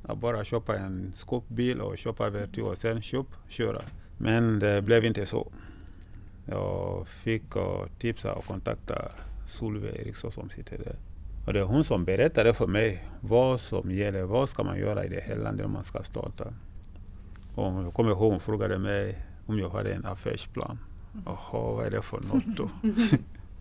Att 0.06 0.18
bara 0.18 0.44
köpa 0.44 0.76
en 0.76 1.12
skåpbil 1.14 1.80
och 1.80 1.98
köpa 1.98 2.30
verktyg 2.30 2.64
och 2.64 2.78
sen 2.78 3.02
köp, 3.02 3.26
köra. 3.48 3.82
Men 4.18 4.58
det 4.58 4.82
blev 4.82 5.04
inte 5.04 5.26
så. 5.26 5.52
Jag 6.46 7.08
fick 7.08 7.56
uh, 7.56 7.86
tipsa 7.98 8.32
och 8.34 8.44
kontakta 8.44 9.12
Solveig 9.46 9.94
Eriksson 9.94 10.32
som 10.32 10.50
sitter 10.50 10.78
där. 10.78 10.96
Och 11.46 11.52
det 11.52 11.60
är 11.60 11.64
hon 11.64 11.84
som 11.84 12.04
berättade 12.04 12.54
för 12.54 12.66
mig 12.66 13.08
vad 13.20 13.60
som 13.60 13.90
gäller, 13.90 14.22
vad 14.22 14.48
ska 14.48 14.64
man 14.64 14.78
göra 14.78 15.04
i 15.04 15.08
det 15.08 15.20
här 15.20 15.36
landet 15.36 15.66
om 15.66 15.72
man 15.72 15.84
ska 15.84 16.02
starta. 16.02 16.44
Och 17.54 17.64
jag 17.64 17.94
kommer 17.94 18.10
ihåg 18.10 18.30
hon 18.30 18.40
frågade 18.40 18.78
mig 18.78 19.18
om 19.46 19.58
jag 19.58 19.70
hade 19.70 19.92
en 19.92 20.04
affärsplan. 20.04 20.78
Jaha, 21.24 21.72
vad 21.72 21.86
är 21.86 21.90
det 21.90 22.02
för 22.02 22.20
något 22.20 22.56
då? 22.56 22.70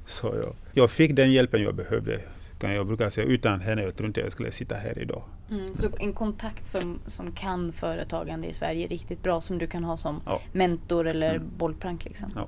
Så 0.06 0.28
jag, 0.28 0.56
jag 0.74 0.92
fick 0.92 1.16
den 1.16 1.32
hjälpen 1.32 1.64
jag 1.64 1.76
behövde. 1.76 2.22
Kan 2.64 2.74
jag 2.76 2.88
brukar 2.88 3.10
säga 3.10 3.28
utan 3.28 3.62
henne 3.62 3.82
jag 3.82 3.96
tror 3.96 4.08
inte 4.08 4.22
jag 4.22 4.32
skulle 4.32 4.52
sitta 4.52 4.76
här 4.76 5.00
idag. 5.00 5.24
Mm, 5.52 5.76
så 5.76 5.90
en 6.00 6.14
kontakt 6.14 6.66
som, 6.68 7.00
som 7.08 7.32
kan 7.32 7.74
företagande 7.74 8.48
i 8.48 8.54
Sverige 8.54 8.88
riktigt 8.88 9.24
bra 9.24 9.42
som 9.42 9.58
du 9.58 9.68
kan 9.68 9.84
ha 9.84 9.98
som 9.98 10.22
Ja. 10.26 10.42
mentor 10.52 11.08
eller 11.08 11.36
Mm. 11.36 11.48
bollplank 11.58 12.06
liksom. 12.06 12.30
Ja. 12.36 12.48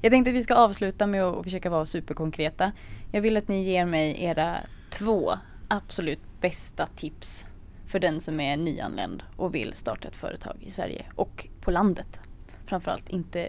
Jag 0.00 0.12
tänkte 0.12 0.30
att 0.30 0.36
vi 0.36 0.42
ska 0.42 0.54
avsluta 0.54 1.06
med 1.06 1.22
att 1.24 1.44
försöka 1.44 1.70
vara 1.70 1.86
superkonkreta. 1.86 2.72
Jag 3.12 3.20
vill 3.22 3.36
att 3.36 3.48
ni 3.48 3.62
ger 3.64 3.86
mig 3.86 4.24
era 4.24 4.56
två 4.90 5.32
absolut 5.68 6.20
bästa 6.40 6.86
tips 6.86 7.46
för 7.86 7.98
den 8.00 8.20
som 8.20 8.40
är 8.40 8.56
nyanländ 8.56 9.22
och 9.36 9.54
vill 9.54 9.72
starta 9.72 10.08
ett 10.08 10.16
företag 10.16 10.56
i 10.60 10.70
Sverige 10.70 11.04
och 11.14 11.48
på 11.60 11.70
landet. 11.70 12.20
Framförallt 12.66 13.08
inte 13.10 13.48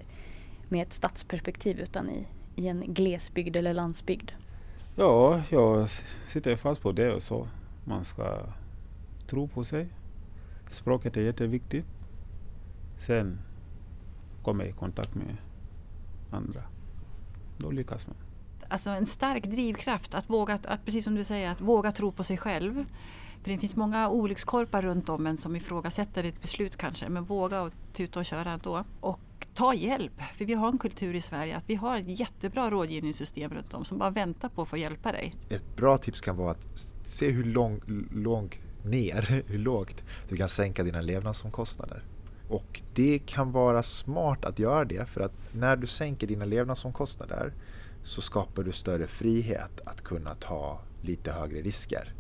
med 0.69 0.87
ett 0.87 0.93
stadsperspektiv 0.93 1.79
utan 1.79 2.09
i, 2.09 2.25
i 2.55 2.67
en 2.67 2.93
glesbygd 2.93 3.55
eller 3.55 3.73
landsbygd. 3.73 4.31
Ja, 4.95 5.41
jag 5.49 5.89
sitter 6.27 6.55
fast 6.55 6.81
på 6.81 6.91
det 6.91 7.13
och 7.13 7.23
så. 7.23 7.47
Man 7.85 8.05
ska 8.05 8.39
tro 9.27 9.47
på 9.47 9.63
sig. 9.63 9.87
Språket 10.69 11.17
är 11.17 11.21
jätteviktigt. 11.21 11.85
Sen 12.99 13.39
komma 14.43 14.65
i 14.65 14.71
kontakt 14.71 15.15
med 15.15 15.37
andra. 16.31 16.63
Då 17.57 17.71
lyckas 17.71 18.07
man. 18.07 18.15
Alltså 18.67 18.89
en 18.89 19.05
stark 19.05 19.43
drivkraft 19.43 20.13
att 20.13 20.29
våga, 20.29 20.53
att, 20.53 20.85
precis 20.85 21.03
som 21.03 21.15
du 21.15 21.23
säger, 21.23 21.51
att 21.51 21.61
våga 21.61 21.91
tro 21.91 22.11
på 22.11 22.23
sig 22.23 22.37
själv. 22.37 22.85
För 23.43 23.51
det 23.51 23.57
finns 23.57 23.75
många 23.75 24.09
olyckskorpar 24.09 24.81
runt 24.81 25.09
om 25.09 25.27
en 25.27 25.37
som 25.37 25.55
ifrågasätter 25.55 26.23
ett 26.23 26.41
beslut 26.41 26.77
kanske, 26.77 27.09
men 27.09 27.23
våga 27.23 27.61
och 27.61 27.71
tuta 27.93 28.19
och 28.19 28.25
köra 28.25 28.51
ändå. 28.51 28.83
Och 28.99 29.19
ta 29.53 29.73
hjälp, 29.73 30.21
för 30.37 30.45
vi 30.45 30.53
har 30.53 30.67
en 30.67 30.77
kultur 30.77 31.13
i 31.13 31.21
Sverige 31.21 31.57
att 31.57 31.63
vi 31.67 31.75
har 31.75 31.97
ett 31.97 32.19
jättebra 32.19 32.69
rådgivningssystem 32.69 33.51
runt 33.51 33.73
om 33.73 33.85
som 33.85 33.97
bara 33.97 34.09
väntar 34.09 34.49
på 34.49 34.61
att 34.61 34.67
få 34.67 34.77
hjälpa 34.77 35.11
dig. 35.11 35.35
Ett 35.49 35.75
bra 35.75 35.97
tips 35.97 36.21
kan 36.21 36.37
vara 36.37 36.51
att 36.51 36.67
se 37.03 37.29
hur 37.29 37.43
lång, 37.43 37.81
långt 38.11 38.55
ner, 38.85 39.43
hur 39.47 39.57
lågt 39.57 40.03
du 40.29 40.37
kan 40.37 40.49
sänka 40.49 40.83
dina 40.83 41.01
levnadsomkostnader. 41.01 42.03
Och 42.49 42.81
det 42.93 43.19
kan 43.25 43.51
vara 43.51 43.83
smart 43.83 44.45
att 44.45 44.59
göra 44.59 44.85
det 44.85 45.09
för 45.09 45.21
att 45.21 45.53
när 45.53 45.75
du 45.75 45.87
sänker 45.87 46.27
dina 46.27 46.45
levnadsomkostnader 46.45 47.53
så 48.03 48.21
skapar 48.21 48.63
du 48.63 48.71
större 48.71 49.07
frihet 49.07 49.81
att 49.85 50.01
kunna 50.01 50.35
ta 50.35 50.79
lite 51.01 51.31
högre 51.31 51.61
risker. 51.61 52.13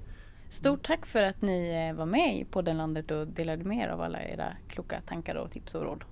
Stort 0.49 0.87
tack 0.87 1.05
för 1.05 1.23
att 1.23 1.41
ni 1.41 1.87
eh, 1.89 1.97
var 1.97 2.05
med 2.05 2.37
i 2.37 2.45
podden 2.45 2.77
Landet 2.77 3.11
och 3.11 3.27
delade 3.27 3.63
med 3.63 3.77
er 3.77 3.87
av 3.87 4.01
alla 4.01 4.23
era 4.23 4.57
kloka 4.67 5.01
tankar 5.07 5.35
och 5.35 5.51
tips 5.51 5.75
och 5.75 5.83
råd. 5.83 6.03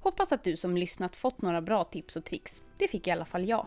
Hoppas 0.00 0.32
att 0.32 0.44
du 0.44 0.56
som 0.56 0.76
lyssnat 0.76 1.16
fått 1.16 1.42
några 1.42 1.60
bra 1.60 1.84
tips 1.84 2.16
och 2.16 2.24
tricks. 2.24 2.62
Det 2.78 2.88
fick 2.88 3.06
i 3.06 3.10
alla 3.10 3.24
fall 3.24 3.48
jag. 3.48 3.66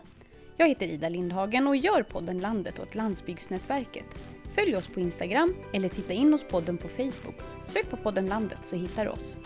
Jag 0.56 0.68
heter 0.68 0.86
Ida 0.86 1.08
Lindhagen 1.08 1.66
och 1.66 1.76
gör 1.76 2.02
podden 2.02 2.40
Landet 2.40 2.78
åt 2.78 2.94
Landsbygdsnätverket. 2.94 4.06
Följ 4.54 4.76
oss 4.76 4.86
på 4.86 5.00
Instagram 5.00 5.54
eller 5.72 5.88
titta 5.88 6.12
in 6.12 6.32
hos 6.32 6.44
podden 6.44 6.76
på 6.78 6.88
Facebook. 6.88 7.36
Sök 7.66 7.90
på 7.90 7.96
podden 7.96 8.26
Landet 8.26 8.58
så 8.64 8.76
hittar 8.76 9.04
du 9.04 9.10
oss. 9.10 9.36